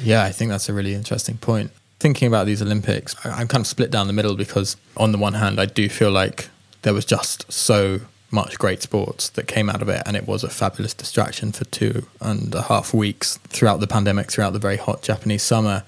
Yeah, 0.04 0.24
I 0.24 0.32
think 0.32 0.52
that's 0.52 0.70
a 0.70 0.74
really 0.74 0.94
interesting 0.94 1.40
point. 1.40 1.72
Thinking 2.00 2.28
about 2.28 2.46
these 2.46 2.62
Olympics, 2.62 3.16
I'm 3.26 3.48
kind 3.48 3.62
of 3.62 3.68
split 3.68 3.90
down 3.90 4.06
the 4.06 4.14
middle 4.14 4.36
because, 4.36 4.78
on 4.98 5.12
the 5.14 5.18
one 5.18 5.34
hand, 5.34 5.60
I 5.60 5.66
do 5.66 5.90
feel 5.90 6.12
like 6.12 6.50
there 6.84 6.94
was 6.94 7.06
just 7.06 7.52
so 7.52 8.02
much 8.36 8.60
great 8.60 8.82
sports 8.84 9.30
that 9.30 9.48
came 9.48 9.70
out 9.70 9.82
of 9.82 9.90
it, 9.90 10.04
and 10.06 10.16
it 10.16 10.28
was 10.28 10.44
a 10.44 10.50
fabulous 10.50 10.94
distraction 10.94 11.52
for 11.52 11.66
two 11.66 12.06
and 12.22 12.54
a 12.54 12.64
half 12.64 12.94
weeks 12.94 13.38
throughout 13.48 13.80
the 13.80 13.88
pandemic, 13.88 14.30
throughout 14.32 14.54
the 14.54 14.60
very 14.60 14.78
hot 14.78 15.02
Japanese 15.02 15.42
summer. 15.42 15.84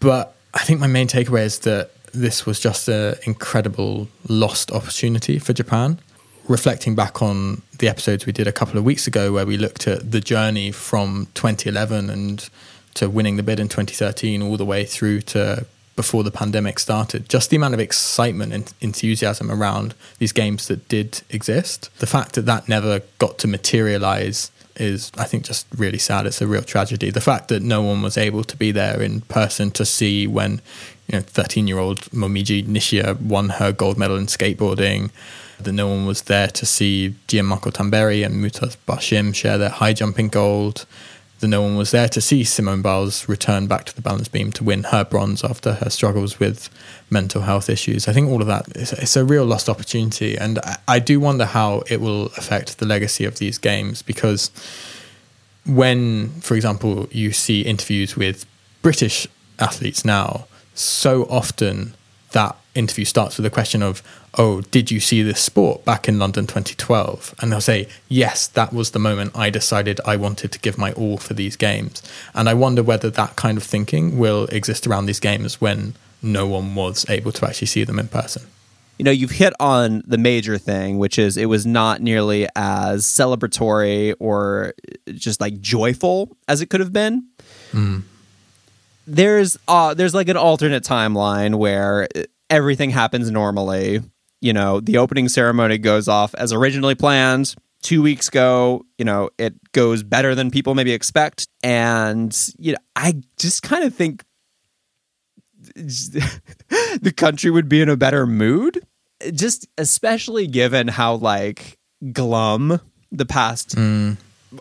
But 0.00 0.34
I 0.54 0.60
think 0.60 0.80
my 0.80 0.86
main 0.86 1.08
takeaway 1.08 1.44
is 1.44 1.58
that 1.60 1.90
this 2.12 2.46
was 2.46 2.60
just 2.60 2.88
an 2.88 3.16
incredible 3.24 4.08
lost 4.28 4.70
opportunity 4.70 5.38
for 5.38 5.52
Japan. 5.52 5.98
reflecting 6.46 6.94
back 6.94 7.22
on 7.22 7.62
the 7.78 7.88
episodes 7.88 8.26
we 8.26 8.32
did 8.32 8.46
a 8.46 8.52
couple 8.52 8.76
of 8.78 8.84
weeks 8.84 9.06
ago 9.06 9.32
where 9.32 9.46
we 9.46 9.56
looked 9.56 9.88
at 9.88 10.10
the 10.10 10.20
journey 10.20 10.70
from 10.70 11.26
2011 11.32 12.10
and 12.10 12.50
to 12.92 13.08
winning 13.08 13.36
the 13.36 13.42
bid 13.42 13.58
in 13.58 13.66
2013 13.66 14.42
all 14.42 14.58
the 14.58 14.64
way 14.64 14.84
through 14.84 15.20
to 15.22 15.66
before 15.96 16.24
the 16.24 16.30
pandemic 16.30 16.78
started. 16.78 17.28
Just 17.28 17.50
the 17.50 17.56
amount 17.56 17.74
of 17.74 17.80
excitement 17.80 18.52
and 18.52 18.72
enthusiasm 18.80 19.50
around 19.50 19.94
these 20.18 20.32
games 20.32 20.68
that 20.68 20.88
did 20.88 21.22
exist. 21.30 21.90
The 21.98 22.06
fact 22.06 22.34
that 22.34 22.46
that 22.46 22.68
never 22.68 23.02
got 23.18 23.38
to 23.38 23.48
materialize 23.48 24.50
is, 24.76 25.12
I 25.16 25.24
think, 25.24 25.44
just 25.44 25.66
really 25.76 25.98
sad. 25.98 26.26
It's 26.26 26.42
a 26.42 26.46
real 26.46 26.62
tragedy. 26.62 27.10
The 27.10 27.20
fact 27.20 27.48
that 27.48 27.62
no 27.62 27.82
one 27.82 28.02
was 28.02 28.18
able 28.18 28.44
to 28.44 28.56
be 28.56 28.72
there 28.72 29.00
in 29.00 29.20
person 29.22 29.70
to 29.72 29.84
see 29.84 30.26
when, 30.26 30.60
you 31.08 31.18
know, 31.18 31.20
13 31.20 31.68
year 31.68 31.78
old 31.78 32.02
Momiji 32.10 32.64
Nishiya 32.64 33.20
won 33.20 33.50
her 33.50 33.72
gold 33.72 33.98
medal 33.98 34.16
in 34.16 34.26
skateboarding, 34.26 35.10
that 35.60 35.72
no 35.72 35.88
one 35.88 36.06
was 36.06 36.22
there 36.22 36.48
to 36.48 36.66
see 36.66 37.14
Gianmarco 37.28 37.72
Tamberi 37.72 38.26
and 38.26 38.34
Mutaz 38.34 38.76
Barshim 38.88 39.34
share 39.34 39.58
their 39.58 39.70
high 39.70 39.92
jumping 39.92 40.28
gold 40.28 40.86
no 41.46 41.62
one 41.62 41.76
was 41.76 41.90
there 41.90 42.08
to 42.08 42.20
see 42.20 42.44
Simone 42.44 42.82
Biles 42.82 43.28
return 43.28 43.66
back 43.66 43.84
to 43.86 43.94
the 43.94 44.02
balance 44.02 44.28
beam 44.28 44.52
to 44.52 44.64
win 44.64 44.84
her 44.84 45.04
bronze 45.04 45.44
after 45.44 45.74
her 45.74 45.90
struggles 45.90 46.38
with 46.38 46.68
mental 47.10 47.42
health 47.42 47.68
issues. 47.68 48.08
I 48.08 48.12
think 48.12 48.28
all 48.28 48.40
of 48.40 48.46
that 48.46 48.76
is 48.76 48.92
it's 48.92 49.16
a 49.16 49.24
real 49.24 49.44
lost 49.44 49.68
opportunity, 49.68 50.36
and 50.36 50.58
I, 50.60 50.76
I 50.88 50.98
do 50.98 51.20
wonder 51.20 51.44
how 51.44 51.82
it 51.88 52.00
will 52.00 52.26
affect 52.36 52.78
the 52.78 52.86
legacy 52.86 53.24
of 53.24 53.38
these 53.38 53.58
games 53.58 54.02
because 54.02 54.50
when, 55.66 56.28
for 56.40 56.54
example, 56.54 57.08
you 57.10 57.32
see 57.32 57.62
interviews 57.62 58.16
with 58.16 58.46
British 58.82 59.26
athletes 59.58 60.04
now, 60.04 60.46
so 60.74 61.24
often 61.24 61.94
that 62.32 62.56
interview 62.74 63.04
starts 63.04 63.36
with 63.36 63.46
a 63.46 63.50
question 63.50 63.82
of, 63.82 64.02
oh, 64.36 64.60
did 64.62 64.90
you 64.90 65.00
see 65.00 65.22
this 65.22 65.40
sport 65.40 65.84
back 65.84 66.08
in 66.08 66.18
London 66.18 66.46
2012? 66.46 67.34
And 67.38 67.50
they'll 67.50 67.60
say, 67.60 67.88
yes, 68.08 68.46
that 68.48 68.72
was 68.72 68.90
the 68.90 68.98
moment 68.98 69.32
I 69.34 69.50
decided 69.50 70.00
I 70.04 70.16
wanted 70.16 70.52
to 70.52 70.58
give 70.58 70.76
my 70.76 70.92
all 70.92 71.16
for 71.16 71.34
these 71.34 71.56
games. 71.56 72.02
And 72.34 72.48
I 72.48 72.54
wonder 72.54 72.82
whether 72.82 73.10
that 73.10 73.36
kind 73.36 73.56
of 73.56 73.64
thinking 73.64 74.18
will 74.18 74.44
exist 74.46 74.86
around 74.86 75.06
these 75.06 75.20
games 75.20 75.60
when 75.60 75.94
no 76.22 76.46
one 76.46 76.74
was 76.74 77.08
able 77.08 77.32
to 77.32 77.46
actually 77.46 77.68
see 77.68 77.84
them 77.84 77.98
in 77.98 78.08
person. 78.08 78.42
You 78.98 79.04
know, 79.04 79.10
you've 79.10 79.32
hit 79.32 79.52
on 79.58 80.02
the 80.06 80.18
major 80.18 80.56
thing, 80.56 80.98
which 80.98 81.18
is 81.18 81.36
it 81.36 81.46
was 81.46 81.66
not 81.66 82.00
nearly 82.00 82.46
as 82.54 83.04
celebratory 83.04 84.14
or 84.20 84.74
just 85.14 85.40
like 85.40 85.60
joyful 85.60 86.36
as 86.46 86.60
it 86.60 86.70
could 86.70 86.80
have 86.80 86.92
been. 86.92 87.26
Mm 87.72 88.02
there's 89.06 89.58
uh 89.68 89.94
there's 89.94 90.14
like 90.14 90.28
an 90.28 90.36
alternate 90.36 90.82
timeline 90.82 91.56
where 91.56 92.08
everything 92.50 92.90
happens 92.90 93.30
normally. 93.30 94.00
You 94.40 94.52
know, 94.52 94.80
the 94.80 94.98
opening 94.98 95.28
ceremony 95.28 95.78
goes 95.78 96.08
off 96.08 96.34
as 96.34 96.52
originally 96.52 96.94
planned. 96.94 97.54
Two 97.82 98.02
weeks 98.02 98.28
ago, 98.28 98.84
you 98.98 99.04
know, 99.04 99.30
it 99.38 99.54
goes 99.72 100.02
better 100.02 100.34
than 100.34 100.50
people 100.50 100.74
maybe 100.74 100.92
expect. 100.92 101.48
And, 101.62 102.34
you 102.58 102.72
know, 102.72 102.78
I 102.96 103.20
just 103.38 103.62
kind 103.62 103.84
of 103.84 103.94
think 103.94 104.24
the 105.74 107.12
country 107.14 107.50
would 107.50 107.68
be 107.68 107.82
in 107.82 107.88
a 107.88 107.96
better 107.96 108.26
mood. 108.26 108.80
Just 109.32 109.66
especially 109.78 110.46
given 110.46 110.88
how, 110.88 111.14
like, 111.14 111.78
glum 112.12 112.80
the 113.12 113.26
past 113.26 113.76
mm. 113.76 114.16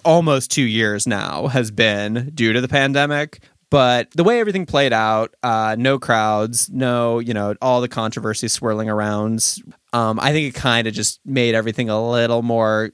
almost 0.06 0.52
two 0.52 0.64
years 0.64 1.08
now 1.08 1.48
has 1.48 1.72
been 1.72 2.32
due 2.34 2.54
to 2.54 2.62
the 2.62 2.68
pandemic. 2.68 3.42
But 3.74 4.12
the 4.12 4.24
way 4.24 4.40
everything 4.40 4.68
played 4.68 4.94
out, 4.94 5.34
uh, 5.42 5.76
no 5.80 5.98
crowds, 5.98 6.70
no, 6.70 7.18
you 7.18 7.34
know, 7.34 7.56
all 7.60 7.82
the 7.82 7.88
controversy 7.88 8.48
swirling 8.48 8.88
around, 8.88 9.56
um, 9.94 10.20
I 10.20 10.32
think 10.32 10.48
it 10.48 10.60
kind 10.60 10.86
of 10.86 10.94
just 10.94 11.20
made 11.26 11.56
everything 11.56 11.90
a 11.90 12.12
little 12.12 12.44
more 12.44 12.92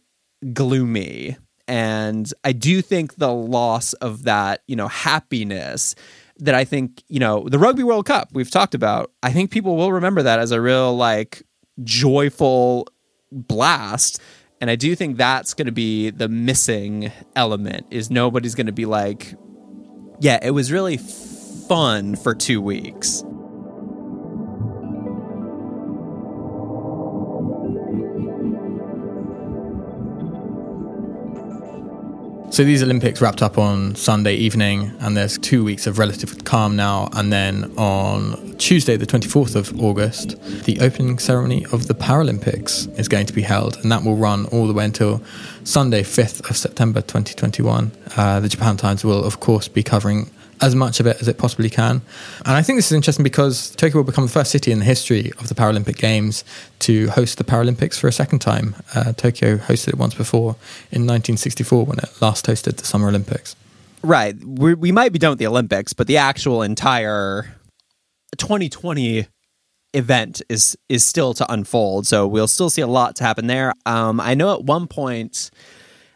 gloomy. 0.53 1.35
And 1.67 2.31
I 2.45 2.53
do 2.53 2.81
think 2.81 3.15
the 3.15 3.33
loss 3.33 3.91
of 3.91 4.23
that, 4.23 4.61
you 4.67 4.77
know, 4.77 4.87
happiness 4.87 5.95
that 6.37 6.55
I 6.55 6.63
think, 6.63 7.03
you 7.09 7.19
know, 7.19 7.49
the 7.49 7.59
Rugby 7.59 7.83
World 7.83 8.05
Cup 8.05 8.29
we've 8.31 8.49
talked 8.49 8.73
about, 8.73 9.11
I 9.21 9.33
think 9.33 9.51
people 9.51 9.75
will 9.75 9.91
remember 9.91 10.23
that 10.23 10.39
as 10.39 10.51
a 10.51 10.61
real, 10.61 10.95
like, 10.95 11.43
joyful 11.83 12.87
blast. 13.33 14.21
And 14.61 14.69
I 14.69 14.77
do 14.77 14.95
think 14.95 15.17
that's 15.17 15.53
going 15.53 15.65
to 15.65 15.73
be 15.73 16.09
the 16.09 16.29
missing 16.29 17.11
element 17.35 17.87
is 17.91 18.09
nobody's 18.09 18.55
going 18.55 18.67
to 18.67 18.71
be 18.71 18.85
like, 18.85 19.35
yeah, 20.19 20.39
it 20.41 20.51
was 20.51 20.71
really 20.71 20.97
fun 20.97 22.15
for 22.15 22.36
two 22.36 22.62
weeks. 22.62 23.23
So 32.60 32.65
these 32.65 32.84
Olympics 32.84 33.22
wrapped 33.22 33.41
up 33.41 33.58
on 33.58 33.95
Sunday 33.95 34.36
evening, 34.36 34.91
and 35.00 35.15
there's 35.15 35.38
two 35.38 35.63
weeks 35.63 35.88
of 35.88 35.98
relative 35.98 36.43
calm 36.43 36.76
now. 36.76 37.08
And 37.13 37.32
then 37.32 37.72
on 37.78 38.58
Tuesday, 38.58 38.98
the 38.98 39.06
24th 39.06 39.56
of 39.56 39.82
August, 39.82 40.36
the 40.65 40.78
opening 40.82 41.19
ceremony 41.19 41.65
of 41.72 41.88
the 41.88 41.93
Paralympics 41.93 43.00
is 43.00 43.08
going 43.08 43.28
to 43.28 43.32
be 43.32 43.43
held, 43.43 43.78
and 43.78 43.89
that 43.93 44.04
will 44.04 44.17
run 44.17 44.45
all 44.48 44.67
the 44.67 44.74
way 44.74 44.84
until 44.84 45.24
Sunday, 45.63 46.04
5th 46.04 46.50
of 46.50 46.58
September 46.58 47.00
2021. 47.00 47.93
Uh, 48.17 48.41
the 48.41 48.50
Japan 48.50 48.76
Times 48.76 49.06
will, 49.06 49.24
of 49.24 49.39
course, 49.39 49.69
be 49.69 49.82
covering 49.82 50.30
as 50.62 50.76
much 50.76 51.00
of 51.00 51.08
it 51.08 51.22
as 51.22 51.28
it 51.28 51.38
possibly 51.38 51.69
can. 51.69 52.02
And 52.45 52.56
I 52.56 52.62
think 52.62 52.78
this 52.78 52.88
is 52.88 52.91
interesting 52.91 53.24
because 53.24 53.72
Tokyo 53.72 53.98
will 53.98 54.06
become 54.06 54.26
the 54.26 54.32
first 54.32 54.52
city 54.52 54.72
in 54.72 54.80
the 54.80 54.86
history 54.86 55.32
of 55.39 55.48
the 55.48 55.56
Paralympic 55.56 55.98
Games 55.98 56.43
to 56.80 57.10
host 57.10 57.38
the 57.38 57.43
Paralympics 57.43 58.00
for 58.00 58.08
a 58.08 58.12
second 58.12 58.39
time. 58.39 58.76
Uh, 58.93 59.13
Tokyo 59.13 59.58
hosted 59.58 59.89
it 59.89 59.98
once 59.98 60.13
before 60.13 60.56
in 60.91 61.06
1964 61.06 61.86
when 61.86 62.00
it 62.00 62.10
last 62.22 62.45
hosted 62.45 62.78
the 62.78 62.86
Summer 62.86 63.08
Olympics. 63.08 63.56
Right. 64.02 64.36
we 64.43 64.74
we 64.76 64.91
might 64.91 65.12
be 65.12 65.19
done 65.19 65.32
with 65.32 65.39
the 65.39 65.48
Olympics, 65.48 65.93
but 65.93 66.08
the 66.08 66.17
actual 66.17 66.62
entire 66.62 67.56
2020 68.38 69.28
event 69.93 70.41
is 70.50 70.78
is 70.88 71.06
still 71.06 71.34
to 71.34 71.52
unfold. 71.52 72.08
So 72.08 72.28
we'll 72.28 72.48
still 72.48 72.69
see 72.69 72.82
a 72.82 72.88
lot 72.88 73.15
to 73.17 73.24
happen 73.24 73.48
there. 73.48 73.74
Um, 73.86 74.19
I 74.19 74.36
know 74.36 74.54
at 74.54 74.63
one 74.63 74.88
point 74.88 75.52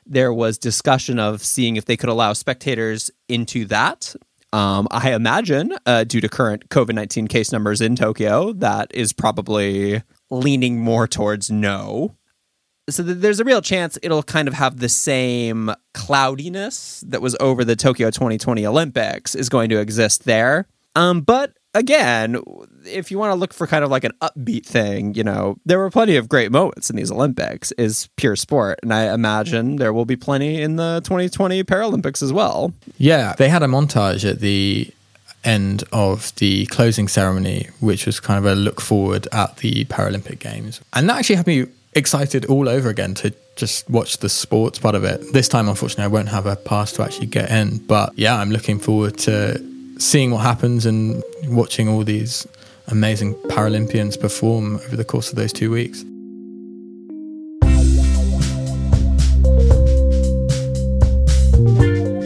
there 0.06 0.34
was 0.34 0.58
discussion 0.58 1.20
of 1.20 1.42
seeing 1.44 1.76
if 1.76 1.86
they 1.86 1.98
could 1.98 2.10
allow 2.10 2.34
spectators 2.34 3.10
into 3.28 3.66
that. 3.66 4.16
Um, 4.54 4.88
I 4.92 5.14
imagine, 5.14 5.74
uh, 5.88 6.04
due 6.04 6.22
to 6.22 6.30
current 6.30 6.70
COVID 6.70 6.94
19 6.94 7.28
case 7.28 7.52
numbers 7.52 7.82
in 7.82 7.96
Tokyo, 7.96 8.54
that 8.54 8.92
is 8.94 9.12
probably 9.12 10.04
leaning 10.30 10.80
more 10.80 11.08
towards 11.08 11.50
no. 11.50 12.16
So 12.88 13.04
th- 13.04 13.18
there's 13.18 13.40
a 13.40 13.44
real 13.44 13.64
chance 13.64 13.98
it'll 14.04 14.22
kind 14.22 14.48
of 14.48 14.54
have 14.54 14.80
the 14.80 14.90
same 14.90 15.72
cloudiness 15.96 17.04
that 17.08 17.20
was 17.22 17.36
over 17.40 17.66
the 17.66 17.76
Tokyo 17.76 18.12
2020 18.12 18.64
Olympics 18.66 19.34
is 19.34 19.50
going 19.50 19.70
to 19.70 19.80
exist 19.80 20.26
there. 20.26 20.68
Um, 20.96 21.22
but 21.22 21.58
again, 21.74 22.42
if 22.86 23.12
you 23.12 23.18
want 23.18 23.32
to 23.32 23.36
look 23.36 23.54
for 23.54 23.68
kind 23.68 23.84
of 23.84 23.90
like 23.90 24.04
an 24.04 24.14
upbeat 24.22 24.66
thing, 24.66 25.14
you 25.16 25.24
know, 25.24 25.58
there 25.66 25.80
were 25.80 25.90
plenty 25.90 26.16
of 26.16 26.30
great 26.30 26.52
moments 26.52 26.90
in 26.90 26.96
these 26.96 27.12
Olympics 27.12 27.72
is 27.74 28.10
pure 28.16 28.36
sport. 28.36 28.80
And 28.84 28.94
I 28.94 29.14
imagine 29.14 29.78
there 29.78 29.94
will 29.94 30.06
be 30.06 30.16
plenty 30.16 30.62
in 30.62 30.76
the 30.76 31.02
2020 31.04 31.64
Paralympics 31.64 32.22
as 32.22 32.32
well. 32.32 32.74
Yeah. 32.98 33.34
They 33.38 33.50
had 33.50 33.64
a 33.64 33.68
montage 33.68 34.30
at 34.30 34.40
the 34.40 34.92
end 35.44 35.84
of 35.92 36.34
the 36.36 36.66
closing 36.68 37.08
ceremony, 37.08 37.70
which 37.80 38.06
was 38.06 38.20
kind 38.20 38.38
of 38.38 38.52
a 38.52 38.56
look 38.56 38.80
forward 38.80 39.28
at 39.32 39.58
the 39.58 39.86
Paralympic 39.86 40.40
Games. 40.40 40.80
And 40.94 41.10
that 41.10 41.18
actually 41.18 41.36
had 41.38 41.48
me 41.48 41.66
excited 41.96 42.46
all 42.46 42.70
over 42.70 42.90
again 42.90 43.14
to 43.16 43.34
just 43.56 43.88
watch 43.90 44.18
the 44.18 44.30
sports 44.30 44.80
part 44.80 44.96
of 44.96 45.04
it. 45.04 45.34
This 45.34 45.48
time, 45.48 45.70
unfortunately, 45.70 46.06
I 46.06 46.08
won't 46.08 46.30
have 46.30 46.46
a 46.46 46.56
pass 46.56 46.92
to 46.94 47.04
actually 47.04 47.28
get 47.28 47.52
in. 47.52 47.78
But 47.78 48.18
yeah, 48.18 48.36
I'm 48.38 48.52
looking 48.52 48.80
forward 48.80 49.18
to 49.20 49.60
seeing 50.04 50.32
what 50.32 50.42
happens 50.42 50.86
and 50.86 51.24
watching 51.46 51.88
all 51.88 52.04
these 52.04 52.48
amazing 52.88 53.34
Paralympians 53.46 54.20
perform 54.20 54.76
over 54.76 54.96
the 54.96 55.06
course 55.06 55.30
of 55.30 55.36
those 55.36 55.54
two 55.54 55.72
weeks. 55.72 56.04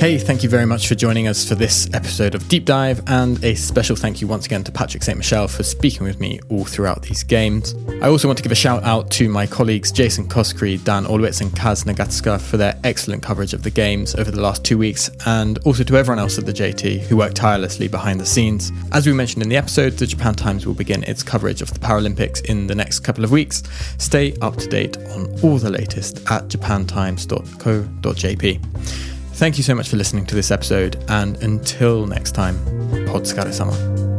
Hey, 0.07 0.17
thank 0.17 0.41
you 0.41 0.47
very 0.47 0.65
much 0.65 0.87
for 0.87 0.95
joining 0.95 1.27
us 1.27 1.45
for 1.45 1.55
this 1.55 1.93
episode 1.93 2.33
of 2.33 2.47
Deep 2.47 2.63
Dive, 2.63 3.01
and 3.07 3.43
a 3.43 3.55
special 3.55 3.97
thank 3.97 4.21
you 4.21 4.27
once 4.27 4.45
again 4.45 4.63
to 4.63 4.71
Patrick 4.71 5.03
St. 5.03 5.17
Michel 5.17 5.49
for 5.49 5.63
speaking 5.63 6.07
with 6.07 6.21
me 6.21 6.39
all 6.47 6.63
throughout 6.63 7.01
these 7.01 7.23
games. 7.23 7.75
I 8.01 8.07
also 8.07 8.29
want 8.29 8.37
to 8.37 8.43
give 8.43 8.53
a 8.53 8.55
shout 8.55 8.85
out 8.85 9.11
to 9.11 9.27
my 9.27 9.45
colleagues 9.45 9.91
Jason 9.91 10.29
Coskrey, 10.29 10.81
Dan 10.81 11.03
Orlowitz, 11.03 11.41
and 11.41 11.51
Kaz 11.51 11.83
Nagatsuka 11.83 12.39
for 12.39 12.55
their 12.55 12.79
excellent 12.85 13.21
coverage 13.21 13.53
of 13.53 13.63
the 13.63 13.69
games 13.69 14.15
over 14.15 14.31
the 14.31 14.39
last 14.39 14.63
two 14.63 14.77
weeks, 14.77 15.11
and 15.25 15.57
also 15.65 15.83
to 15.83 15.97
everyone 15.97 16.19
else 16.19 16.37
at 16.37 16.45
the 16.45 16.53
JT 16.53 17.01
who 17.01 17.17
worked 17.17 17.35
tirelessly 17.35 17.89
behind 17.89 18.21
the 18.21 18.25
scenes. 18.25 18.71
As 18.93 19.05
we 19.05 19.11
mentioned 19.11 19.43
in 19.43 19.49
the 19.49 19.57
episode, 19.57 19.97
the 19.97 20.07
Japan 20.07 20.35
Times 20.35 20.65
will 20.65 20.73
begin 20.73 21.03
its 21.03 21.21
coverage 21.21 21.61
of 21.61 21.73
the 21.73 21.81
Paralympics 21.81 22.45
in 22.45 22.67
the 22.67 22.75
next 22.75 23.01
couple 23.01 23.25
of 23.25 23.31
weeks. 23.31 23.61
Stay 23.97 24.37
up 24.41 24.55
to 24.55 24.67
date 24.67 24.95
on 25.09 25.27
all 25.43 25.57
the 25.57 25.69
latest 25.69 26.19
at 26.31 26.47
japantimes.co.jp. 26.47 29.16
Thank 29.37 29.57
you 29.57 29.63
so 29.63 29.75
much 29.75 29.87
for 29.87 29.97
listening 29.97 30.25
to 30.25 30.35
this 30.35 30.49
episode, 30.49 30.97
and 31.09 31.41
until 31.43 32.07
next 32.07 32.31
time, 32.31 32.57
Podscare 33.05 33.53
sama. 33.53 34.16